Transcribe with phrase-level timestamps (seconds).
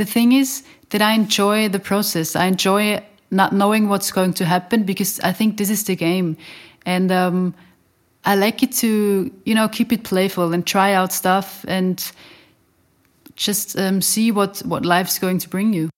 [0.00, 2.34] the thing is that I enjoy the process.
[2.34, 6.38] I enjoy not knowing what's going to happen because I think this is the game.
[6.86, 7.54] And um,
[8.24, 12.00] I like it to, you know, keep it playful and try out stuff and
[13.36, 15.90] just um, see what, what life's going to bring you.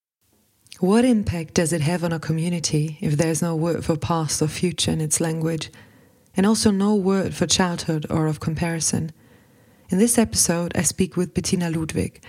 [0.80, 4.48] What impact does it have on a community if there's no word for past or
[4.48, 5.70] future in its language,
[6.36, 9.12] and also no word for childhood or of comparison?
[9.90, 12.20] In this episode, I speak with Bettina Ludwig.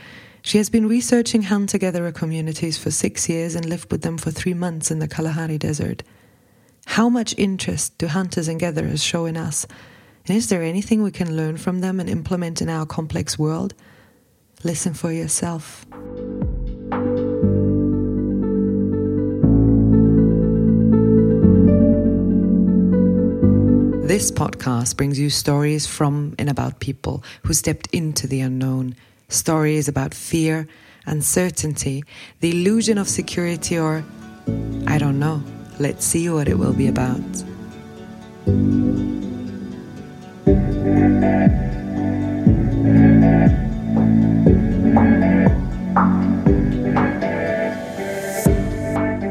[0.46, 4.29] She has been researching hunter gatherer communities for six years and lived with them for
[4.29, 6.04] three months in the Kalahari Desert.
[6.86, 9.66] How much interest do hunters and gatherers show in us?
[10.28, 13.74] And is there anything we can learn from them and implement in our complex world?
[14.66, 15.86] Listen for yourself.
[24.05, 28.97] This podcast brings you stories from and about people who stepped into the unknown,
[29.33, 30.68] stories about fear,
[31.05, 32.03] uncertainty,
[32.39, 34.03] the illusion of security, or
[34.88, 35.44] I don't know.
[35.80, 37.19] Let's see what it will be about.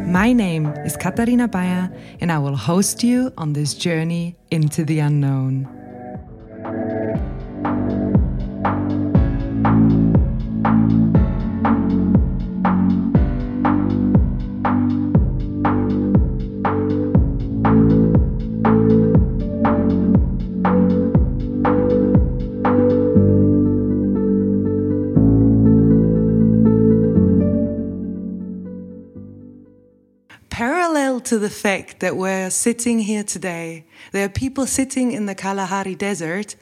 [0.06, 1.90] My name is Katharina Baier,
[2.20, 5.81] and I will host you on this journey into the unknown.
[31.32, 33.86] To the fact that we're sitting here today.
[34.10, 36.56] There are people sitting in the Kalahari Desert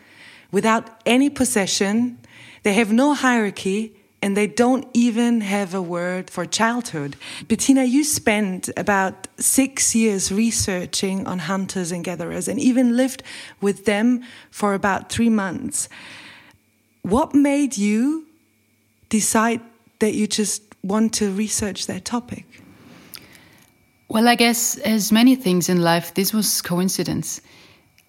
[0.52, 2.18] without any possession,
[2.62, 7.16] they have no hierarchy, and they don't even have a word for childhood.
[7.48, 13.24] Bettina, you spent about six years researching on hunters and gatherers and even lived
[13.60, 15.88] with them for about three months.
[17.02, 18.28] What made you
[19.08, 19.62] decide
[19.98, 22.46] that you just want to research that topic?
[24.10, 27.40] Well, I guess as many things in life, this was coincidence.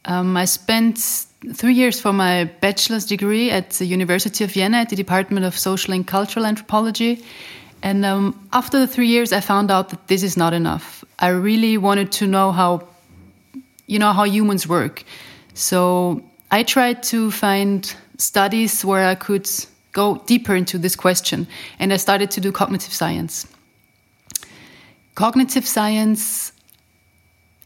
[0.06, 0.97] Um, I spent
[1.53, 5.56] three years for my bachelor's degree at the University of Vienna at the Department of
[5.56, 7.23] Social and Cultural Anthropology.
[7.84, 11.03] And um, after the three years, I found out that this is not enough.
[11.19, 12.88] I really wanted to know how,
[13.85, 15.03] you know, how humans work.
[15.53, 19.47] So I tried to find studies where I could
[19.91, 21.45] go deeper into this question,
[21.78, 23.45] and I started to do cognitive science.
[25.16, 26.53] Cognitive science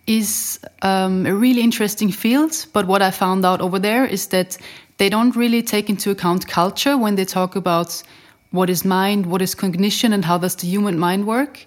[0.08, 4.58] is um, a really interesting field, but what I found out over there is that
[4.98, 8.04] they don't really take into account culture when they talk about
[8.52, 11.64] what is mind, what is cognition, and how does the human mind work.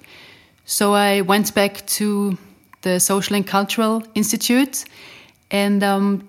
[0.64, 2.38] So I went back to
[2.82, 4.84] the Social and Cultural Institute,
[5.50, 6.28] and um,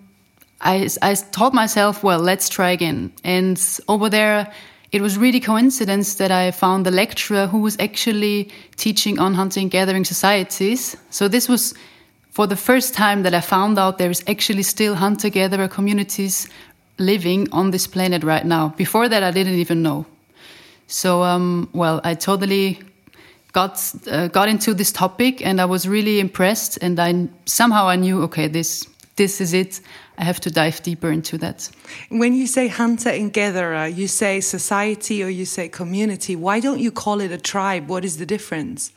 [0.62, 3.14] I, I told myself, well, let's try again.
[3.24, 4.52] And over there,
[4.92, 9.70] it was really coincidence that I found a lecturer who was actually teaching on hunting
[9.70, 10.98] gathering societies.
[11.10, 11.74] So this was
[12.32, 16.48] for the first time that I found out there is actually still hunter gatherer communities
[16.98, 18.70] living on this planet right now.
[18.78, 20.06] Before that, I didn't even know.
[20.88, 22.80] So, um, well, I totally
[23.52, 23.80] got
[24.10, 26.80] uh, got into this topic, and I was really impressed.
[26.82, 29.82] And I somehow I knew, okay, this this is it.
[30.20, 31.70] I have to dive deeper into that.
[32.10, 36.36] When you say hunter and gatherer, you say society or you say community.
[36.36, 37.88] Why don't you call it a tribe?
[37.88, 38.92] What is the difference?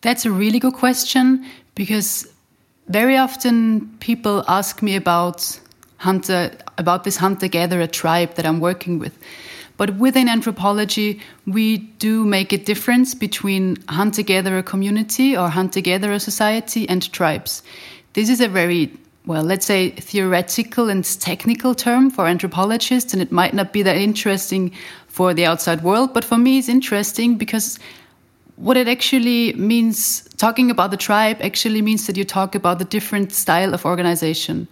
[0.00, 2.26] That's a really good question because
[2.88, 5.60] very often people ask me about
[5.98, 9.16] hunter about this hunter gatherer tribe that I'm working with.
[9.76, 16.18] But within anthropology, we do make a difference between hunter gatherer community or hunter gatherer
[16.18, 17.62] society and tribes.
[18.14, 18.90] This is a very
[19.28, 23.98] well, let's say theoretical and technical term for anthropologists, and it might not be that
[23.98, 24.72] interesting
[25.06, 27.78] for the outside world, but for me, it's interesting because
[28.56, 32.86] what it actually means, talking about the tribe, actually means that you talk about the
[32.86, 34.66] different style of organization.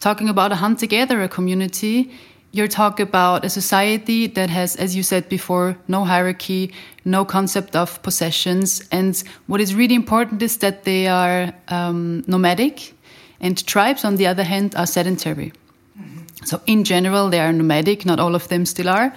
[0.00, 2.10] Talking about a hunter gatherer community,
[2.52, 6.72] you're talking about a society that has, as you said before, no hierarchy,
[7.04, 8.82] no concept of possessions.
[8.90, 12.94] And what is really important is that they are um, nomadic
[13.40, 15.52] and tribes, on the other hand, are sedentary.
[16.44, 19.14] So, in general, they are nomadic, not all of them still are.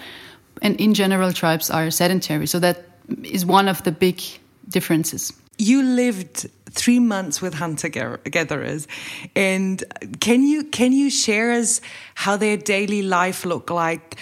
[0.62, 2.48] And in general, tribes are sedentary.
[2.48, 2.84] So, that
[3.24, 4.22] is one of the big
[4.70, 5.34] differences.
[5.58, 8.88] You lived three months with hunter gatherers,
[9.36, 9.84] and
[10.20, 11.80] can you can you share us
[12.16, 14.18] how their daily life looked like?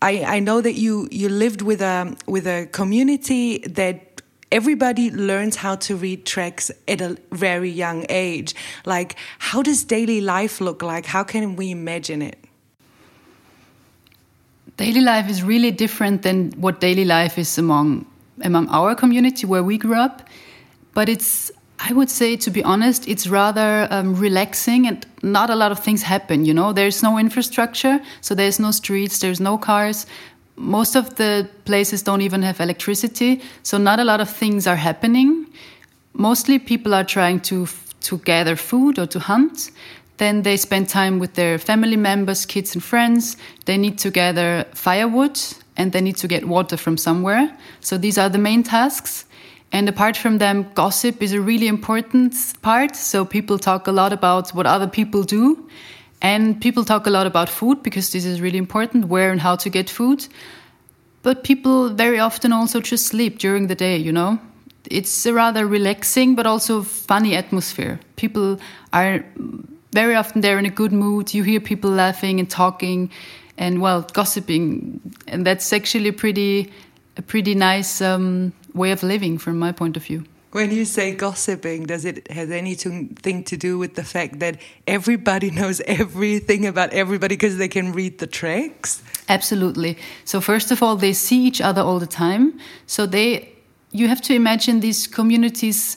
[0.00, 4.11] I, I know that you you lived with a with a community that
[4.52, 8.54] everybody learns how to read tracks at a very young age.
[8.84, 11.06] Like, how does daily life look like?
[11.06, 12.38] How can we imagine it?
[14.76, 18.06] Daily life is really different than what daily life is among
[18.42, 20.28] among our community where we grew up,
[20.94, 21.52] but it's
[21.84, 25.80] I would say, to be honest, it's rather um, relaxing and not a lot of
[25.80, 26.44] things happen.
[26.44, 30.06] You know, there's no infrastructure, so there's no streets, there's no cars.
[30.56, 34.76] Most of the places don't even have electricity, so not a lot of things are
[34.76, 35.46] happening.
[36.12, 37.66] Mostly, people are trying to
[38.02, 39.70] to gather food or to hunt.
[40.18, 43.36] Then they spend time with their family members, kids, and friends.
[43.64, 45.40] They need to gather firewood
[45.76, 47.56] and they need to get water from somewhere.
[47.80, 49.24] So these are the main tasks.
[49.72, 52.94] And apart from them, gossip is a really important part.
[52.94, 55.66] So people talk a lot about what other people do.
[56.22, 59.56] And people talk a lot about food because this is really important where and how
[59.56, 60.26] to get food.
[61.22, 64.38] But people very often also just sleep during the day, you know?
[64.90, 68.00] It's a rather relaxing but also funny atmosphere.
[68.16, 68.58] People
[68.92, 69.24] are
[69.92, 71.34] very often there in a good mood.
[71.34, 73.10] You hear people laughing and talking
[73.58, 75.00] and, well, gossiping.
[75.28, 76.72] And that's actually pretty,
[77.16, 78.00] a pretty nice.
[78.00, 80.24] Um, way of living from my point of view.
[80.52, 85.50] When you say gossiping, does it have anything to do with the fact that everybody
[85.50, 89.02] knows everything about everybody because they can read the tracks?
[89.30, 89.96] Absolutely.
[90.26, 92.60] So first of all, they see each other all the time.
[92.86, 93.50] So they,
[93.92, 95.96] you have to imagine these communities.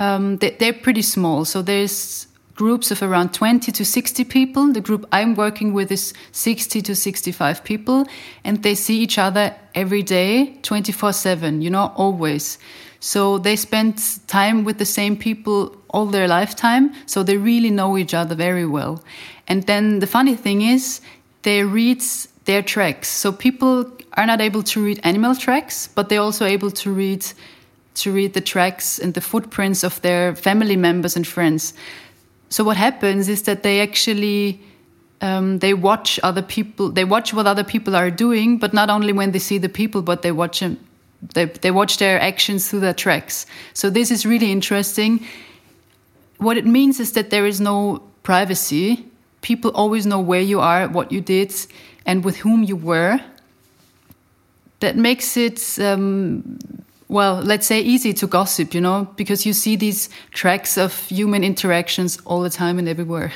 [0.00, 1.44] Um, they, they're pretty small.
[1.44, 2.26] So there's
[2.56, 4.72] groups of around 20 to 60 people.
[4.72, 8.06] The group I'm working with is 60 to 65 people,
[8.42, 12.58] and they see each other every day, 24 7, you know, always.
[13.04, 17.98] So they spend time with the same people all their lifetime, so they really know
[17.98, 19.02] each other very well.
[19.48, 21.00] And then the funny thing is,
[21.42, 22.00] they read
[22.44, 23.08] their tracks.
[23.08, 27.26] So people are not able to read animal tracks, but they're also able to read
[27.94, 31.74] to read the tracks and the footprints of their family members and friends.
[32.50, 34.60] So what happens is that they actually
[35.20, 36.92] um, they watch other people.
[36.92, 40.02] They watch what other people are doing, but not only when they see the people,
[40.02, 40.78] but they watch them.
[41.34, 43.46] They they watch their actions through their tracks.
[43.74, 45.24] So this is really interesting.
[46.38, 49.06] What it means is that there is no privacy.
[49.40, 51.54] People always know where you are, what you did,
[52.04, 53.20] and with whom you were.
[54.80, 56.58] That makes it um,
[57.12, 61.44] well, let's say easy to gossip, you know, because you see these tracks of human
[61.44, 63.32] interactions all the time and everywhere.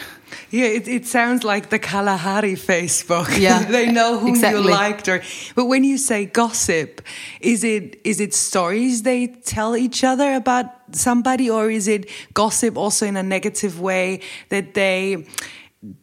[0.51, 3.39] Yeah, it, it sounds like the Kalahari Facebook.
[3.39, 4.63] Yeah, they know who exactly.
[4.63, 5.23] you liked, or
[5.55, 7.03] but when you say gossip,
[7.41, 12.79] is it is it stories they tell each other about somebody, or is it gossip
[12.79, 15.27] also in a negative way that they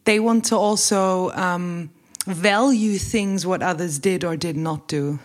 [0.04, 1.90] they want to also um,
[2.26, 5.18] value things what others did or did not do?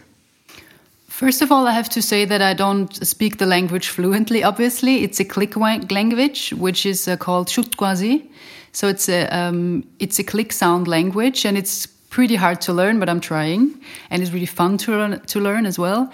[1.20, 5.04] First of all, I have to say that I don't speak the language fluently, obviously.
[5.04, 8.26] It's a click language, which is uh, called Shutquazi.
[8.72, 13.02] So it's a, um, it's a click sound language and it's pretty hard to learn,
[13.02, 13.82] but I'm trying.
[14.10, 16.10] And it's really fun to learn, to learn as well.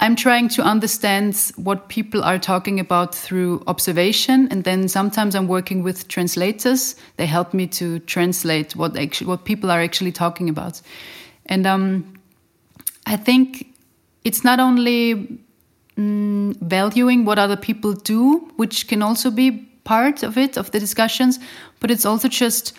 [0.00, 5.46] I'm trying to understand what people are talking about through observation, and then sometimes I'm
[5.46, 6.96] working with translators.
[7.16, 10.82] They help me to translate what actually, what people are actually talking about.
[11.46, 12.18] And um,
[13.06, 13.72] I think
[14.26, 15.38] it's not only
[15.96, 19.52] mm, valuing what other people do, which can also be
[19.84, 21.38] part of it, of the discussions,
[21.78, 22.72] but it's also just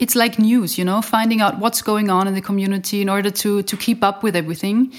[0.00, 3.30] it's like news, you know, finding out what's going on in the community in order
[3.30, 4.92] to to keep up with everything.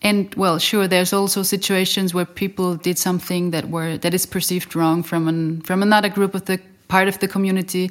[0.00, 4.74] And well, sure, there's also situations where people did something that were that is perceived
[4.74, 6.58] wrong from an from another group of the
[6.88, 7.90] part of the community.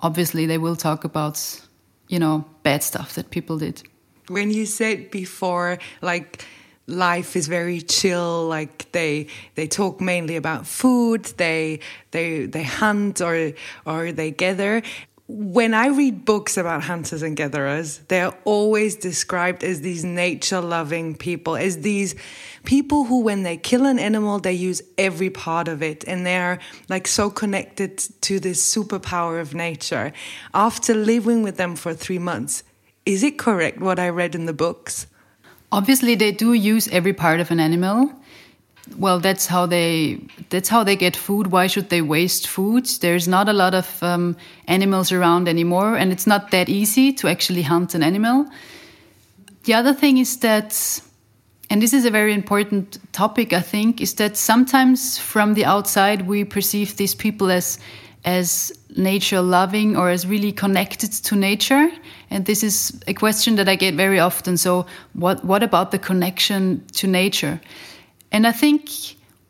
[0.00, 1.36] Obviously, they will talk about,
[2.08, 3.82] you know, bad stuff that people did.
[4.28, 6.44] When you said before, like
[6.86, 13.20] life is very chill like they they talk mainly about food they they they hunt
[13.20, 13.52] or
[13.86, 14.82] or they gather
[15.26, 21.16] when I read books about hunters and gatherers, they're always described as these nature loving
[21.16, 22.14] people, as these
[22.64, 26.58] people who, when they kill an animal, they use every part of it and they're
[26.90, 30.12] like so connected to this superpower of nature.
[30.52, 32.62] After living with them for three months,
[33.06, 35.06] is it correct what I read in the books?
[35.74, 38.12] Obviously, they do use every part of an animal.
[38.96, 41.48] Well, that's how they that's how they get food.
[41.48, 42.86] Why should they waste food?
[43.00, 44.36] There's not a lot of um,
[44.68, 48.46] animals around anymore, and it's not that easy to actually hunt an animal.
[49.64, 51.00] The other thing is that,
[51.70, 56.28] and this is a very important topic, I think, is that sometimes from the outside
[56.28, 57.80] we perceive these people as
[58.24, 61.90] as nature loving or as really connected to nature?
[62.30, 64.56] And this is a question that I get very often.
[64.56, 67.60] So, what, what about the connection to nature?
[68.32, 68.90] And I think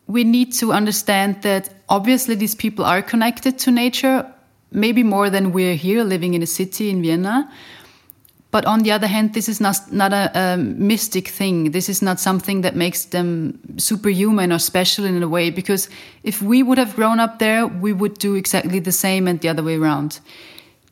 [0.07, 4.31] we need to understand that obviously these people are connected to nature,
[4.71, 7.51] maybe more than we're here living in a city in Vienna.
[8.55, 11.73] But on the other hand, this is not, not a, a, mystic thing.
[11.73, 15.89] This is not something that makes them superhuman or special in a way, because
[16.23, 19.49] if we would have grown up there, we would do exactly the same and the
[19.49, 20.21] other way around.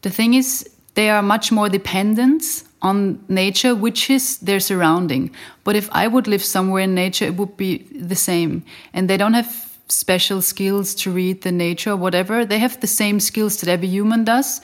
[0.01, 5.31] The thing is, they are much more dependent on nature, which is their surrounding.
[5.63, 8.65] But if I would live somewhere in nature, it would be the same.
[8.93, 12.45] And they don't have special skills to read the nature or whatever.
[12.45, 14.61] They have the same skills that every human does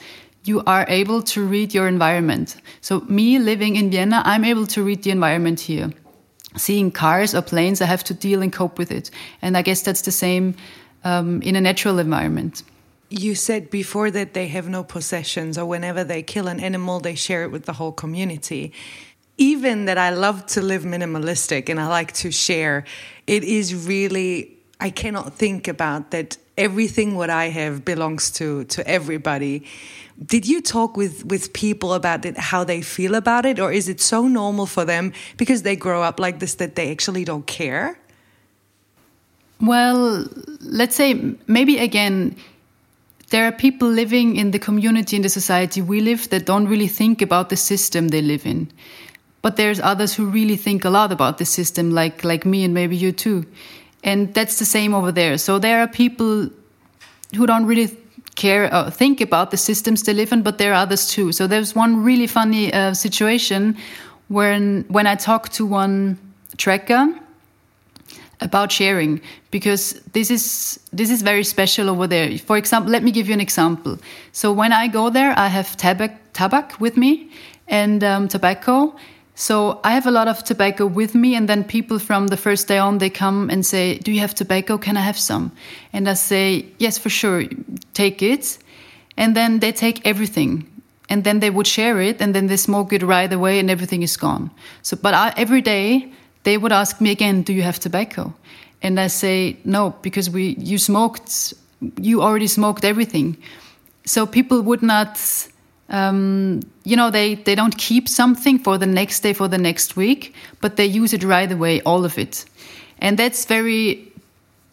[0.49, 2.47] you are able to read your environment.
[2.81, 5.89] So, me living in Vienna, I'm able to read the environment here.
[6.57, 9.11] Seeing cars or planes, I have to deal and cope with it.
[9.43, 10.55] And I guess that's the same
[11.03, 12.63] um, in a natural environment.
[13.09, 17.15] You said before that they have no possessions, or whenever they kill an animal, they
[17.15, 18.73] share it with the whole community.
[19.37, 22.83] Even that I love to live minimalistic and I like to share,
[23.25, 28.87] it is really, I cannot think about that everything what I have belongs to, to
[28.87, 29.63] everybody.
[30.23, 33.59] Did you talk with with people about it how they feel about it?
[33.59, 36.91] Or is it so normal for them because they grow up like this that they
[36.91, 37.97] actually don't care?
[39.61, 40.27] Well
[40.59, 42.35] let's say maybe again
[43.29, 46.87] there are people living in the community in the society we live that don't really
[46.87, 48.67] think about the system they live in.
[49.41, 52.73] But there's others who really think a lot about the system like like me and
[52.73, 53.45] maybe you too
[54.03, 56.49] and that's the same over there so there are people
[57.35, 57.89] who don't really
[58.39, 61.31] care uh, think about the systems they live in, but there are others too.
[61.31, 63.75] So there's one really funny uh, situation
[64.29, 66.17] when when I talked to one
[66.57, 67.13] tracker
[68.41, 72.37] about sharing because this is this is very special over there.
[72.37, 73.97] For example, let me give you an example.
[74.31, 77.29] So when I go there, I have tabac tabac with me
[77.67, 78.95] and um, tobacco
[79.39, 82.67] so I have a lot of tobacco with me, and then people from the first
[82.67, 84.77] day on they come and say, "Do you have tobacco?
[84.77, 85.51] Can I have some?"
[85.93, 87.45] And I say, "Yes, for sure,
[87.93, 88.57] take it."
[89.15, 90.65] And then they take everything,
[91.09, 94.03] and then they would share it, and then they smoke it right away, and everything
[94.03, 94.49] is gone.
[94.81, 96.11] So, but I, every day
[96.43, 98.33] they would ask me again, "Do you have tobacco?"
[98.81, 101.53] And I say, "No, because we you smoked,
[102.01, 103.37] you already smoked everything."
[104.05, 105.17] So people would not
[105.89, 109.95] um, you know they they don't keep something for the next day for the next
[109.95, 112.45] week but they use it right away all of it.
[112.99, 114.11] And that's very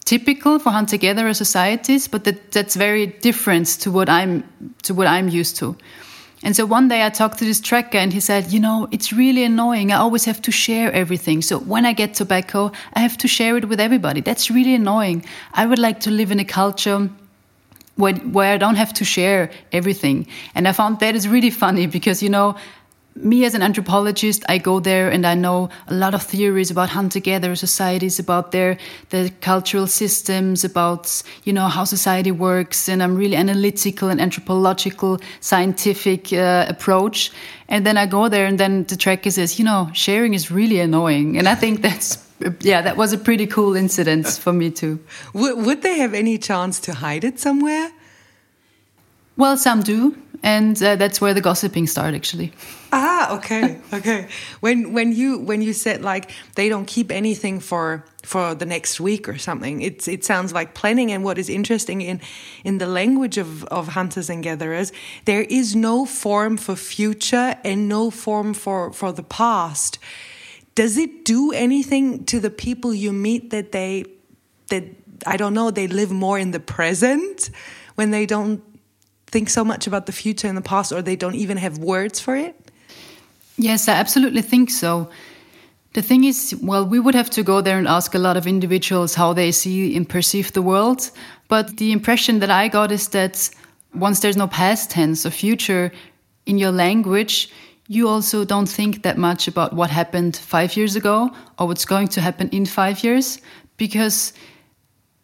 [0.04, 4.44] typical for hunter gatherer societies but that, that's very different to what i'm
[4.82, 5.76] to what i'm used to.
[6.42, 9.12] And so one day i talked to this tracker and he said you know it's
[9.12, 9.92] really annoying.
[9.92, 11.42] I always have to share everything.
[11.42, 14.20] So when i get tobacco i have to share it with everybody.
[14.20, 15.24] That's really annoying.
[15.54, 17.08] I would like to live in a culture
[17.96, 20.26] where, where I don't have to share everything.
[20.54, 22.56] And I found that is really funny because, you know,
[23.16, 26.90] me as an anthropologist, I go there and I know a lot of theories about
[26.90, 28.76] hunter-gatherer societies, about their
[29.10, 35.18] the cultural systems, about you know how society works, and I'm really analytical and anthropological,
[35.40, 37.32] scientific uh, approach.
[37.68, 40.80] And then I go there, and then the trekker says, you know, sharing is really
[40.80, 42.25] annoying, and I think that's
[42.60, 44.98] yeah, that was a pretty cool incident for me too.
[45.32, 47.90] Would, would they have any chance to hide it somewhere?
[49.36, 52.52] Well, some do, and uh, that's where the gossiping started, actually.
[52.92, 54.28] Ah, okay, okay.
[54.60, 58.98] when when you when you said like they don't keep anything for for the next
[58.98, 61.12] week or something, it it sounds like planning.
[61.12, 62.20] And what is interesting in
[62.64, 64.92] in the language of of hunters and gatherers,
[65.24, 69.98] there is no form for future and no form for for the past
[70.76, 74.04] does it do anything to the people you meet that they
[74.68, 74.84] that
[75.26, 77.50] I don't know they live more in the present
[77.96, 78.62] when they don't
[79.26, 82.20] think so much about the future and the past or they don't even have words
[82.20, 82.54] for it?
[83.58, 85.10] Yes, I absolutely think so.
[85.94, 88.46] The thing is, well, we would have to go there and ask a lot of
[88.46, 91.10] individuals how they see and perceive the world.
[91.48, 93.48] But the impression that I got is that
[93.94, 95.90] once there's no past tense or future
[96.44, 97.50] in your language,
[97.88, 102.08] you also don't think that much about what happened five years ago or what's going
[102.08, 103.40] to happen in five years
[103.76, 104.32] because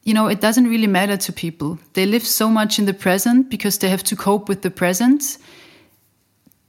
[0.04, 1.78] you know it doesn't really matter to people.
[1.94, 5.38] They live so much in the present because they have to cope with the present.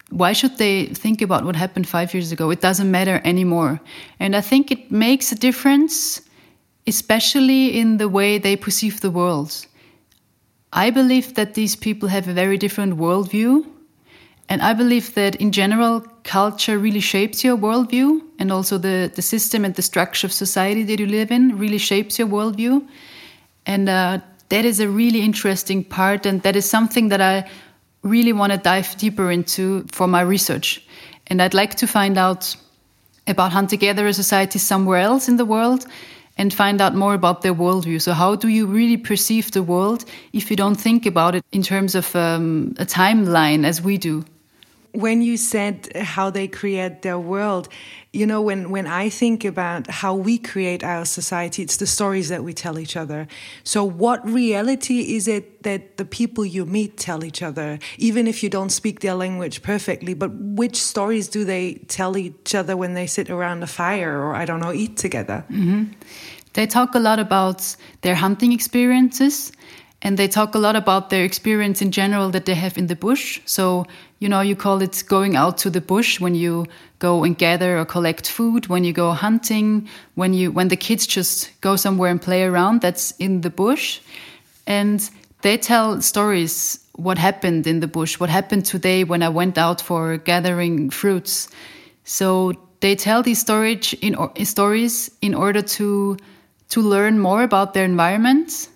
[0.09, 2.51] Why should they think about what happened five years ago?
[2.51, 3.81] It doesn't matter anymore.
[4.19, 6.21] And i think it makes a difference
[6.85, 9.65] especially in the way they perceive the world.
[10.71, 13.65] I believe that these people have a very different worldview
[14.49, 19.21] and I believe that in general, culture really shapes your worldview, and also the, the
[19.21, 22.85] system and the structure of society that you live in really shapes your worldview.
[23.65, 24.19] And uh,
[24.49, 27.49] that is a really interesting part, and that is something that I
[28.03, 30.85] really want to dive deeper into for my research.
[31.27, 32.55] And I'd like to find out
[33.27, 35.87] about hunter gatherer societies somewhere else in the world
[36.37, 38.01] and find out more about their worldview.
[38.01, 41.61] So, how do you really perceive the world if you don't think about it in
[41.61, 44.25] terms of um, a timeline as we do?
[44.93, 47.67] When you said how they create their world,
[48.13, 52.29] you know, when, when I think about how we create our society, it's the stories
[52.29, 53.27] that we tell each other.
[53.63, 58.43] So, what reality is it that the people you meet tell each other, even if
[58.43, 60.13] you don't speak their language perfectly?
[60.13, 64.35] But which stories do they tell each other when they sit around a fire or,
[64.35, 65.43] I don't know, eat together?
[65.49, 65.87] Mm -hmm.
[66.53, 69.51] They talk a lot about their hunting experiences
[70.03, 72.95] and they talk a lot about their experience in general that they have in the
[72.95, 73.39] bush.
[73.45, 73.85] So,
[74.19, 76.65] you know, you call it going out to the bush when you
[76.99, 81.07] go and gather or collect food, when you go hunting, when you when the kids
[81.07, 84.01] just go somewhere and play around, that's in the bush.
[84.67, 85.09] And
[85.41, 89.81] they tell stories what happened in the bush, what happened today when I went out
[89.81, 91.47] for gathering fruits.
[92.03, 96.17] So they tell these storage in, stories in order to
[96.69, 98.67] to learn more about their environment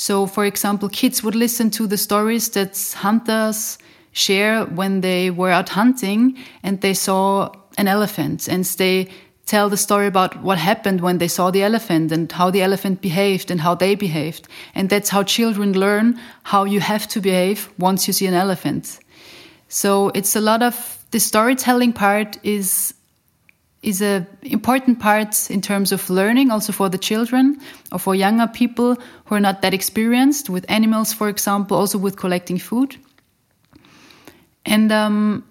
[0.00, 3.76] so, for example, kids would listen to the stories that hunters
[4.12, 9.10] share when they were out hunting and they saw an elephant and they
[9.44, 13.02] tell the story about what happened when they saw the elephant and how the elephant
[13.02, 14.48] behaved and how they behaved.
[14.74, 19.00] And that's how children learn how you have to behave once you see an elephant.
[19.68, 22.94] So it's a lot of the storytelling part is
[23.82, 27.58] is a important part in terms of learning also for the children
[27.92, 32.16] or for younger people who are not that experienced with animals for example also with
[32.16, 32.96] collecting food.
[34.66, 35.44] And um,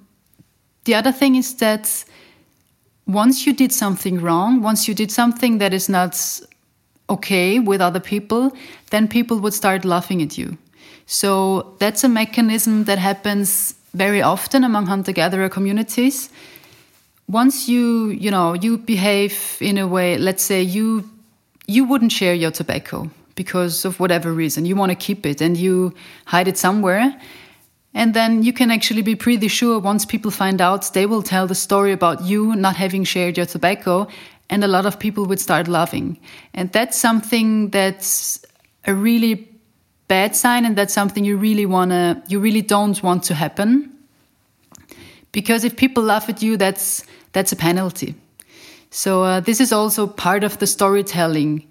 [0.83, 2.05] the other thing is that
[3.07, 6.39] once you did something wrong once you did something that is not
[7.09, 8.51] okay with other people
[8.91, 10.55] then people would start laughing at you.
[11.07, 16.29] So that's a mechanism that happens very often among hunter gatherer communities
[17.29, 21.07] once you you know you behave in a way let's say you
[21.69, 24.65] you wouldn't share your tobacco because of whatever reason.
[24.65, 25.93] You want to keep it and you
[26.25, 27.17] hide it somewhere.
[27.93, 31.47] And then you can actually be pretty sure once people find out they will tell
[31.47, 34.07] the story about you not having shared your tobacco
[34.49, 36.19] and a lot of people would start laughing.
[36.53, 38.43] And that's something that's
[38.85, 39.47] a really
[40.09, 43.89] bad sign and that's something you really want to you really don't want to happen.
[45.31, 48.15] Because if people laugh at you that's that's a penalty.
[48.91, 51.67] So uh, this is also part of the storytelling.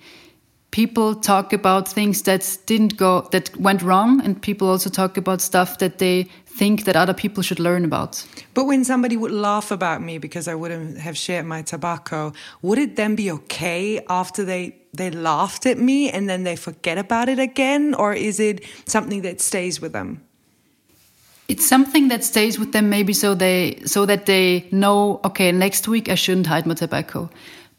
[0.70, 5.40] People talk about things that didn't go that went wrong, and people also talk about
[5.40, 8.24] stuff that they think that other people should learn about.
[8.54, 12.78] But when somebody would laugh about me because I wouldn't have shared my tobacco, would
[12.78, 17.28] it then be okay after they they laughed at me and then they forget about
[17.28, 20.27] it again, or is it something that stays with them?
[21.48, 25.88] It's something that stays with them maybe so they so that they know okay next
[25.88, 27.28] week i shouldn't hide my tobacco.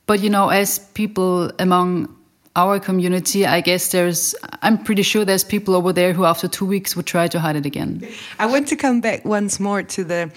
[0.07, 2.15] But you know as people among
[2.55, 6.65] our community i guess there's i'm pretty sure there's people over there who after two
[6.65, 8.05] weeks would try to hide it again.
[8.39, 10.31] I want to come back once more to the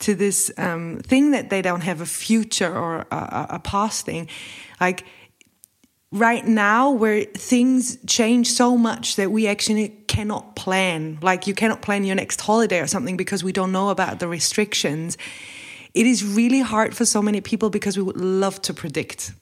[0.00, 4.28] to this um, thing that they don't have a future or a, a past thing.
[4.78, 5.04] Like
[6.14, 11.18] right now where things change so much that we actually cannot plan.
[11.20, 14.28] Like you cannot plan your next holiday or something because we don't know about the
[14.28, 15.18] restrictions.
[15.92, 19.32] It is really hard for so many people because we would love to predict.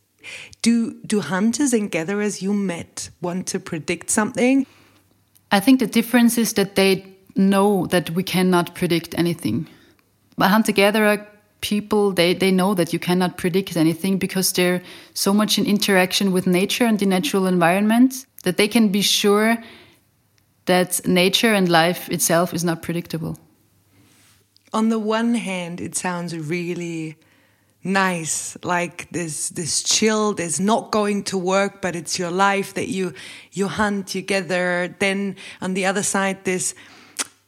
[0.62, 4.66] Do do hunters and gatherers you met want to predict something?
[5.50, 7.04] I think the difference is that they
[7.36, 9.68] know that we cannot predict anything.
[10.38, 11.26] But hunter gatherer
[11.62, 14.82] people they, they know that you cannot predict anything because they're
[15.14, 19.56] so much in interaction with nature and the natural environment that they can be sure
[20.66, 23.38] that nature and life itself is not predictable.
[24.72, 27.16] On the one hand it sounds really
[27.84, 32.88] nice like this this chill there's not going to work but it's your life that
[32.88, 33.12] you
[33.52, 34.94] you hunt together.
[34.98, 36.74] Then on the other side this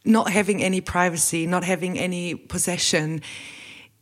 [0.04, 3.22] not having any privacy not having any possession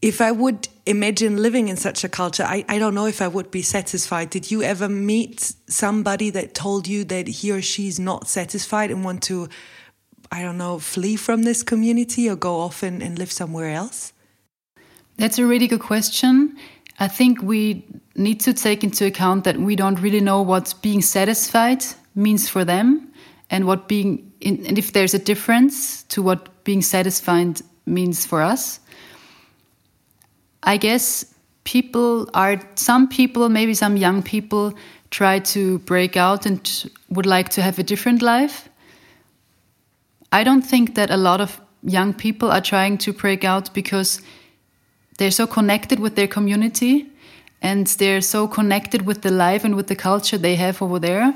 [0.02, 3.28] if I would imagine living in such a culture, I, I don't know if I
[3.28, 4.30] would be satisfied.
[4.30, 9.04] Did you ever meet somebody that told you that he or she's not satisfied and
[9.04, 9.48] want to,
[10.32, 14.12] I don't know, flee from this community or go off and, and live somewhere else?
[15.18, 16.56] That's a really good question.
[16.98, 17.86] I think we
[18.16, 21.84] need to take into account that we don't really know what being satisfied
[22.16, 23.12] means for them
[23.50, 28.42] and what being in, and if there's a difference to what being satisfied means for
[28.42, 28.80] us.
[30.62, 31.24] I guess
[31.64, 34.74] people are some people, maybe some young people,
[35.10, 38.68] try to break out and would like to have a different life.
[40.32, 44.22] I don't think that a lot of young people are trying to break out because
[45.18, 47.06] they're so connected with their community
[47.60, 51.34] and they're so connected with the life and with the culture they have over there.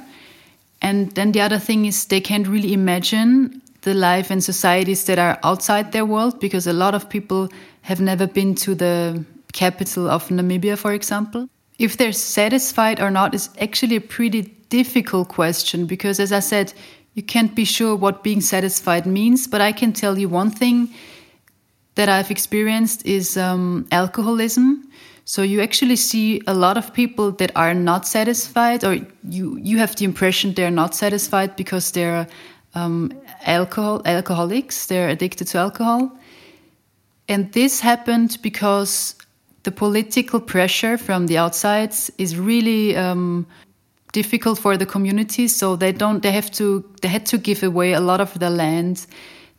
[0.81, 5.19] And then the other thing is they can't really imagine the life and societies that
[5.19, 7.49] are outside their world because a lot of people
[7.87, 11.49] have never been to the capital of Namibia, for example.
[11.79, 16.73] If they're satisfied or not is actually a pretty difficult question because, as I said,
[17.15, 19.47] you can't be sure what being satisfied means.
[19.47, 20.89] But I can tell you one thing
[21.95, 24.91] that I've experienced is um, alcoholism.
[25.25, 28.95] So you actually see a lot of people that are not satisfied, or
[29.31, 32.27] you you have the impression they're not satisfied because they're
[32.75, 33.13] um,
[33.45, 34.87] alcohol alcoholics.
[34.87, 36.11] They're addicted to alcohol,
[37.29, 39.17] and this happened because
[39.65, 43.47] the political pressure from the outside is really um,
[44.13, 45.49] difficult for the community.
[45.49, 46.23] So they don't.
[46.23, 46.85] They have to.
[47.03, 49.07] They had to give away a lot of their land.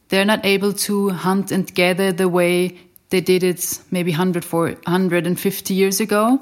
[0.10, 4.71] They're not able to hunt and gather the way they did it maybe 100 for
[4.71, 6.39] 150 years ago.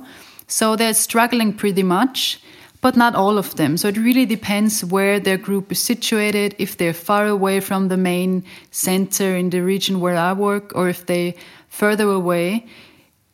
[0.47, 2.39] So they're struggling pretty much,
[2.85, 3.77] but not all of them.
[3.77, 7.97] So it really depends where their group is situated, if they're far away from the
[7.97, 11.33] main center in the region where I work, or if they're
[11.67, 12.67] further away.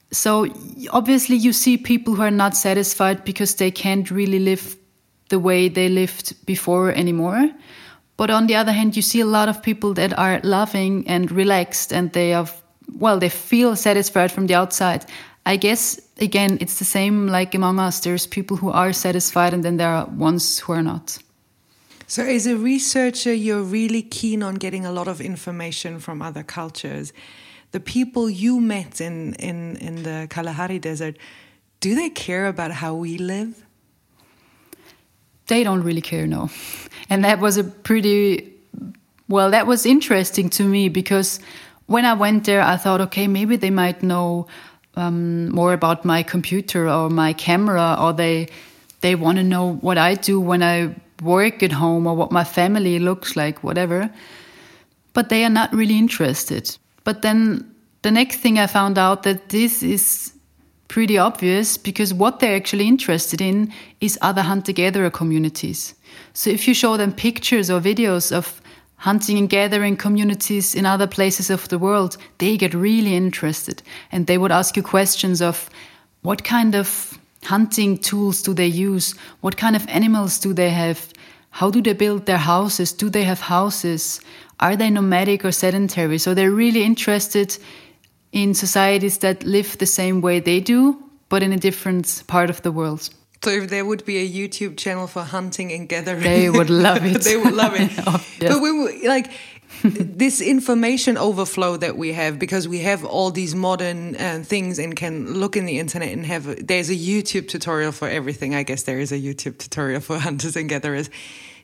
[0.09, 0.47] So
[0.91, 4.77] obviously you see people who are not satisfied because they can't really live
[5.27, 7.51] the way they lived before anymore.
[8.15, 11.29] But on the other hand you see a lot of people that are loving and
[11.29, 12.47] relaxed and they are
[12.97, 15.05] well they feel satisfied from the outside
[15.45, 19.63] i guess again it's the same like among us there's people who are satisfied and
[19.63, 21.17] then there are ones who are not
[22.07, 26.43] so as a researcher you're really keen on getting a lot of information from other
[26.43, 27.13] cultures
[27.71, 31.17] the people you met in, in, in the Kalahari Desert,
[31.79, 33.65] do they care about how we live?
[35.47, 36.49] They don't really care, no.
[37.09, 38.53] And that was a pretty,
[39.27, 41.39] well, that was interesting to me because
[41.87, 44.47] when I went there, I thought, okay, maybe they might know
[44.95, 48.47] um, more about my computer or my camera, or they
[49.01, 52.43] they want to know what I do when I work at home or what my
[52.43, 54.09] family looks like, whatever.
[55.13, 56.77] But they are not really interested.
[57.03, 57.65] But then
[58.01, 60.33] the next thing I found out that this is
[60.87, 65.95] pretty obvious because what they're actually interested in is other hunter gatherer communities.
[66.33, 68.60] So if you show them pictures or videos of
[69.01, 74.25] hunting and gathering communities in other places of the world, they get really interested and
[74.25, 75.69] they would ask you questions of
[76.21, 79.15] what kind of hunting tools do they use?
[79.41, 81.13] What kind of animals do they have?
[81.49, 82.93] How do they build their houses?
[82.93, 84.21] Do they have houses?
[84.61, 86.19] are they nomadic or sedentary?
[86.19, 87.57] So they're really interested
[88.31, 92.61] in societies that live the same way they do, but in a different part of
[92.61, 93.09] the world.
[93.43, 97.03] So if there would be a YouTube channel for hunting and gathering, they would love
[97.05, 97.23] it.
[97.23, 97.91] they would love it.
[98.07, 98.53] oh, yes.
[98.53, 99.31] But we like
[99.83, 104.95] this information overflow that we have because we have all these modern uh, things and
[104.95, 106.67] can look in the internet and have.
[106.67, 108.53] There's a YouTube tutorial for everything.
[108.53, 111.09] I guess there is a YouTube tutorial for hunters and gatherers.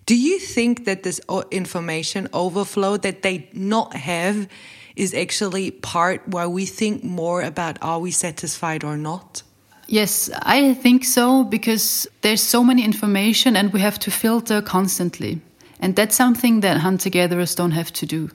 [0.08, 4.48] Do you think that this information overflow that they not have
[4.96, 9.44] is actually part why we think more about are we satisfied or not?
[9.88, 15.42] Yes, I think so because there's so many information and we have to filter constantly.
[15.80, 18.30] And that's something that hunter gatherers don't have to do.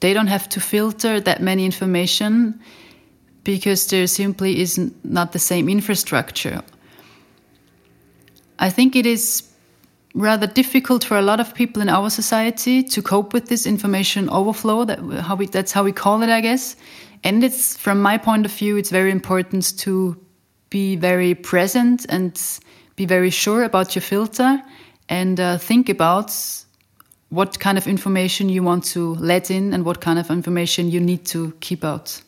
[0.00, 2.60] They don't have to filter that many information
[3.44, 6.62] because there simply is not the same infrastructure.
[8.58, 9.44] I think it is
[10.14, 14.28] rather difficult for a lot of people in our society to cope with this information
[14.30, 14.84] overflow.
[14.84, 16.74] That how we, that's how we call it, I guess.
[17.22, 20.16] And it's from my point of view, it's very important to
[20.70, 22.40] be very present and
[22.96, 24.62] be very sure about your filter
[25.08, 26.32] and uh, think about
[27.28, 31.00] what kind of information you want to let in and what kind of information you
[31.00, 32.22] need to keep out.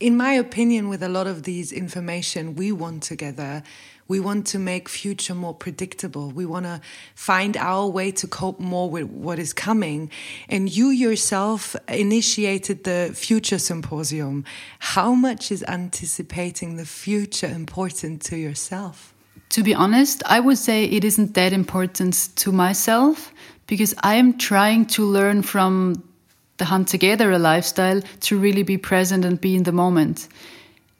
[0.00, 3.62] In my opinion, with a lot of these information we want together,
[4.06, 6.30] we want to make future more predictable.
[6.30, 6.80] We want to
[7.14, 10.10] find our way to cope more with what is coming.
[10.48, 14.44] And you yourself initiated the Future Symposium.
[14.78, 19.14] How much is anticipating the future important to yourself?
[19.50, 23.32] To be honest, I would say it isn't that important to myself
[23.66, 26.02] because I am trying to learn from
[26.56, 30.28] the hunter gatherer lifestyle to really be present and be in the moment.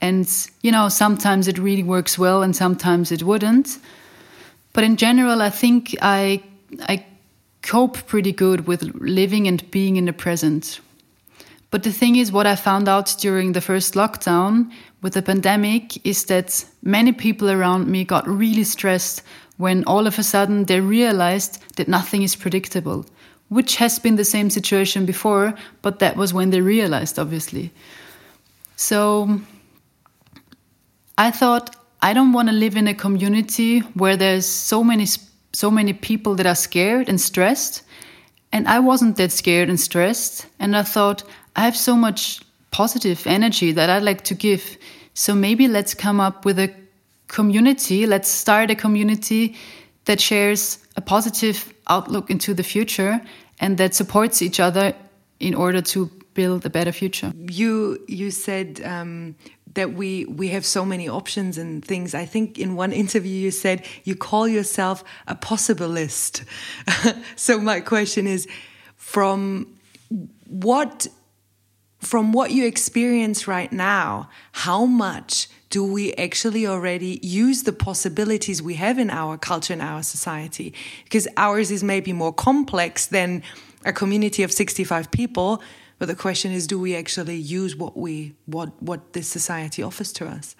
[0.04, 0.28] And,
[0.60, 3.78] you know, sometimes it really works well and sometimes it wouldn't.
[4.74, 6.42] But in general, I think I,
[6.82, 7.06] I
[7.62, 10.80] cope pretty good with living and being in the present.
[11.70, 16.06] But the thing is, what I found out during the first lockdown with the pandemic
[16.06, 19.22] is that many people around me got really stressed
[19.56, 23.06] when all of a sudden they realized that nothing is predictable,
[23.48, 27.72] which has been the same situation before, but that was when they realized, obviously.
[28.76, 29.40] So
[31.16, 35.06] I thought I don't want to live in a community where there's so many
[35.52, 37.82] so many people that are scared and stressed
[38.52, 41.22] and I wasn't that scared and stressed and I thought
[41.56, 42.40] I have so much
[42.72, 44.76] positive energy that I'd like to give.
[45.14, 46.74] So maybe let's come up with a
[47.28, 48.04] community.
[48.06, 49.56] Let's start a community
[50.06, 53.20] that shares a positive outlook into the future
[53.60, 54.92] and that supports each other
[55.38, 57.32] in order to build a better future.
[57.48, 59.36] You you said um,
[59.74, 62.14] that we we have so many options and things.
[62.14, 66.44] I think in one interview you said you call yourself a possibilist.
[67.36, 68.48] so my question is,
[68.96, 69.74] from
[70.48, 71.06] what
[72.00, 78.62] from what you experience right now, how much do we actually already use the possibilities
[78.62, 80.72] we have in our culture and our society?
[81.04, 83.42] Because ours is maybe more complex than
[83.84, 85.60] a community of 65 people.
[85.98, 90.12] But the question is, do we actually use what we what what this society offers
[90.14, 90.56] to us?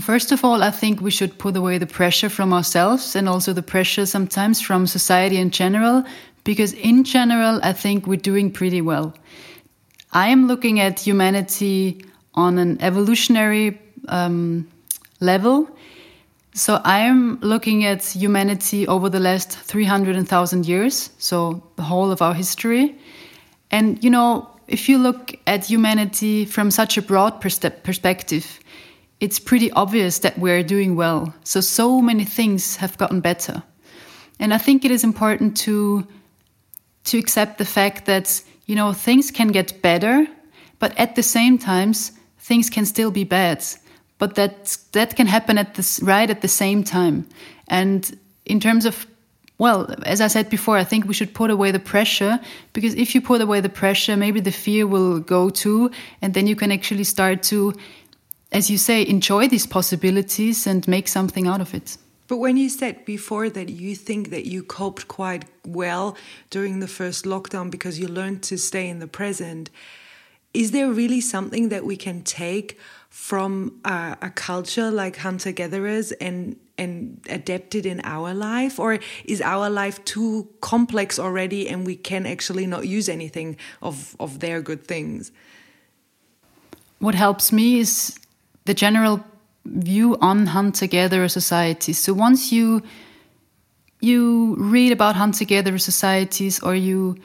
[0.00, 3.52] First of all, I think we should put away the pressure from ourselves and also
[3.52, 6.04] the pressure sometimes from society in general,
[6.44, 9.14] because in general, I think we're doing pretty well.
[10.12, 14.68] I am looking at humanity on an evolutionary um,
[15.20, 15.68] level.
[16.52, 22.22] So I am looking at humanity over the last 300,000 years, so the whole of
[22.22, 22.94] our history.
[23.76, 28.58] And, you know, if you look at humanity from such a broad perspective,
[29.20, 31.34] it's pretty obvious that we're doing well.
[31.44, 33.62] So, so many things have gotten better.
[34.40, 36.06] And I think it is important to,
[37.04, 40.26] to accept the fact that you know, things can get better,
[40.78, 43.62] but at the same times, things can still be bad.
[44.18, 47.26] But that that can happen at this right at the same time.
[47.68, 49.06] And in terms of
[49.58, 52.38] well, as I said before, I think we should put away the pressure
[52.72, 55.90] because if you put away the pressure, maybe the fear will go too,
[56.20, 57.72] and then you can actually start to,
[58.52, 61.96] as you say, enjoy these possibilities and make something out of it.
[62.28, 66.16] But when you said before that you think that you coped quite well
[66.50, 69.70] during the first lockdown because you learned to stay in the present,
[70.52, 76.12] is there really something that we can take from a, a culture like hunter gatherers
[76.12, 81.86] and and adapt it in our life or is our life too complex already and
[81.86, 85.32] we can actually not use anything of of their good things
[86.98, 88.18] what helps me is
[88.64, 89.24] the general
[89.66, 91.98] view on hunter-gatherer societies.
[91.98, 92.82] So once you
[94.00, 97.16] you read about hunter-gatherer societies or you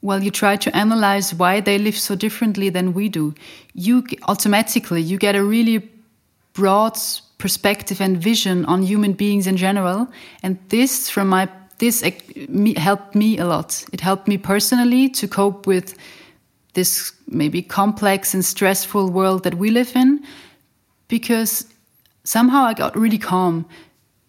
[0.00, 3.34] well you try to analyze why they live so differently than we do
[3.74, 5.86] you automatically you get a really
[6.54, 6.96] broad
[7.38, 10.08] perspective and vision on human beings in general
[10.42, 11.48] and this from my
[11.78, 12.02] this
[12.76, 15.96] helped me a lot it helped me personally to cope with
[16.74, 20.24] this maybe complex and stressful world that we live in
[21.08, 21.66] because
[22.24, 23.66] somehow I got really calm.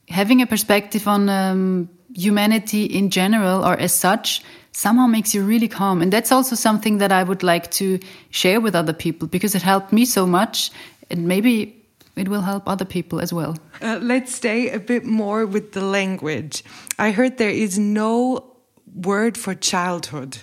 [0.07, 4.41] Having a perspective on um, humanity in general or as such
[4.71, 6.01] somehow makes you really calm.
[6.01, 7.99] And that's also something that I would like to
[8.31, 10.71] share with other people because it helped me so much.
[11.11, 11.78] And maybe
[12.15, 13.57] it will help other people as well.
[13.81, 16.63] Uh, let's stay a bit more with the language.
[16.97, 18.55] I heard there is no
[18.93, 20.39] word for childhood.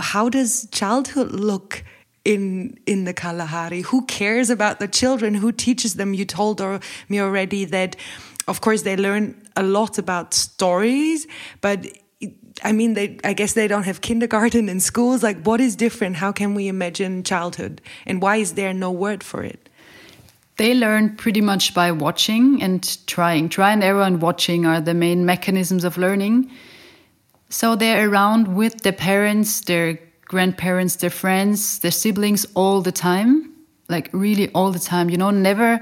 [0.00, 1.84] How does childhood look
[2.24, 3.82] in in the Kalahari?
[3.82, 5.34] Who cares about the children?
[5.34, 6.14] Who teaches them?
[6.14, 6.60] You told
[7.08, 7.96] me already that,
[8.46, 11.26] of course, they learn a lot about stories,
[11.60, 11.86] but
[12.64, 15.22] I mean, they, I guess they don't have kindergarten in schools.
[15.22, 16.16] Like, what is different?
[16.16, 17.80] How can we imagine childhood?
[18.06, 19.67] And why is there no word for it?
[20.58, 23.48] They learn pretty much by watching and trying.
[23.48, 26.50] Try and error and watching are the main mechanisms of learning.
[27.48, 33.52] So they're around with their parents, their grandparents, their friends, their siblings all the time,
[33.88, 35.10] like really all the time.
[35.10, 35.80] You know, never,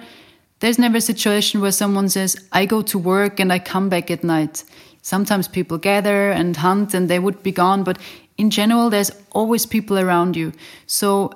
[0.60, 4.10] there's never a situation where someone says, I go to work and I come back
[4.10, 4.62] at night.
[5.00, 7.98] Sometimes people gather and hunt and they would be gone, but
[8.36, 10.52] in general, there's always people around you.
[10.86, 11.32] So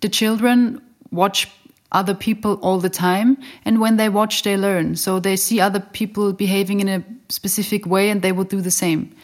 [0.00, 1.48] the children watch
[1.92, 5.80] other people all the time and when they watch they learn so they see other
[5.80, 9.14] people behaving in a specific way and they will do the same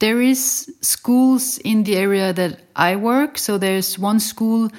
[0.00, 3.38] there is schools in the area that I work.
[3.38, 4.70] So there's one school,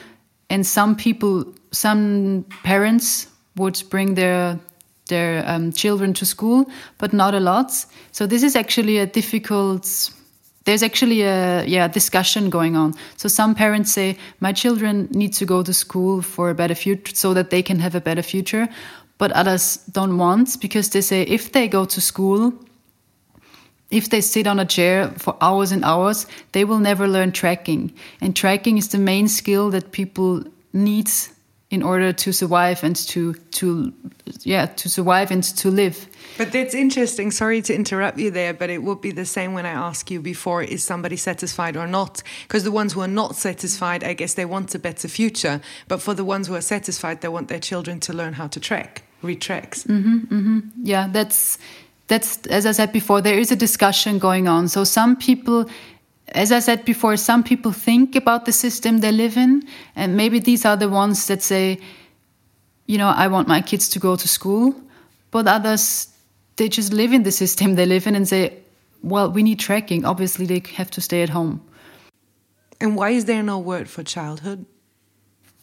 [0.50, 4.60] and some people, some parents would bring their
[5.08, 7.72] their um, children to school, but not a lot.
[8.12, 9.86] So this is actually a difficult
[10.66, 12.94] there's actually a yeah discussion going on.
[13.18, 17.16] So some parents say my children need to go to school for a better future
[17.16, 18.68] so that they can have a better future,
[19.18, 22.54] but others don't want because they say if they go to school
[23.92, 27.94] if they sit on a chair for hours and hours, they will never learn tracking.
[28.22, 30.44] And tracking is the main skill that people
[30.74, 31.12] need
[31.72, 33.92] in order to survive and to to
[34.44, 36.08] yeah to survive and to live.
[36.38, 37.32] But that's interesting.
[37.32, 40.22] Sorry to interrupt you there but it would be the same when i ask you
[40.22, 42.22] before is somebody satisfied or not?
[42.44, 45.62] Because the ones who are not satisfied i guess they want a better future.
[45.88, 48.60] But for the ones who are satisfied they want their children to learn how to
[48.60, 50.88] track read tracks mm -hmm, mm -hmm.
[50.88, 51.58] yeah that's
[52.08, 54.68] that's as i said before there is a discussion going on.
[54.68, 55.66] So some people
[56.32, 59.64] as I said before, some people think about the system they live in,
[59.96, 61.80] and maybe these are the ones that say,
[62.86, 64.76] you know, I want my kids to go to school,
[65.32, 66.08] but others,
[66.56, 68.58] they just live in the system they live in and say,
[69.04, 70.06] well, we need tracking.
[70.06, 71.62] Obviously, they have to stay at home.
[72.80, 74.66] And why is there no word for childhood?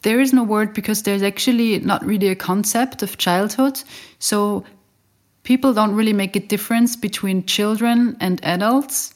[0.01, 3.81] There is no word because there's actually not really a concept of childhood.
[4.19, 4.63] So
[5.43, 9.13] people don't really make a difference between children and adults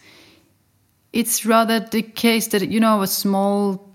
[1.13, 3.87] it's rather the case that you know a small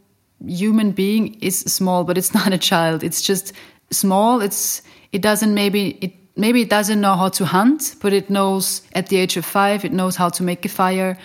[0.46, 3.02] human being is small but it's not a child.
[3.02, 3.52] It's just
[3.90, 4.40] small.
[4.40, 8.82] It's it doesn't maybe it maybe it doesn't know how to hunt but it knows
[8.94, 11.18] at the age of 5 it knows how to make a fire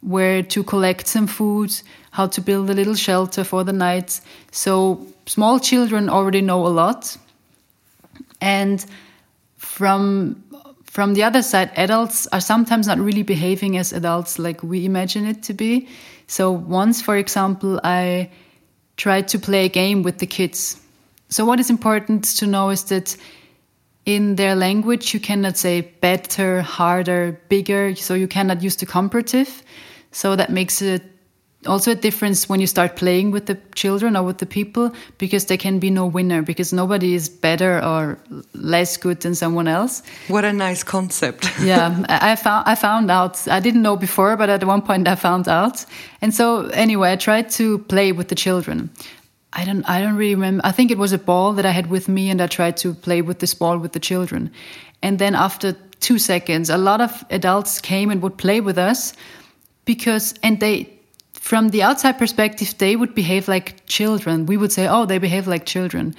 [0.00, 1.70] where to collect some food
[2.14, 4.20] how to build a little shelter for the night.
[4.52, 7.16] So small children already know a lot.
[8.40, 8.86] And
[9.56, 10.43] from
[10.94, 15.26] from the other side, adults are sometimes not really behaving as adults like we imagine
[15.26, 15.88] it to be.
[16.28, 18.30] So once, for example, I
[18.96, 20.80] tried to play a game with the kids.
[21.30, 23.16] So what is important to know is that
[24.06, 27.96] in their language, you cannot say better, harder, bigger.
[27.96, 29.64] So you cannot use the comparative.
[30.12, 31.02] So that makes it
[31.66, 35.46] also a difference when you start playing with the children or with the people because
[35.46, 38.18] there can be no winner because nobody is better or
[38.54, 40.02] less good than someone else.
[40.28, 41.50] What a nice concept.
[41.62, 43.46] yeah, I found I found out.
[43.48, 45.84] I didn't know before, but at one point I found out.
[46.20, 48.90] And so anyway, I tried to play with the children.
[49.52, 50.62] I don't I don't really remember.
[50.64, 52.94] I think it was a ball that I had with me and I tried to
[52.94, 54.50] play with this ball with the children.
[55.02, 59.12] And then after 2 seconds, a lot of adults came and would play with us
[59.84, 60.93] because and they
[61.44, 64.46] from the outside perspective, they would behave like children.
[64.46, 66.14] We would say, oh, they behave like children.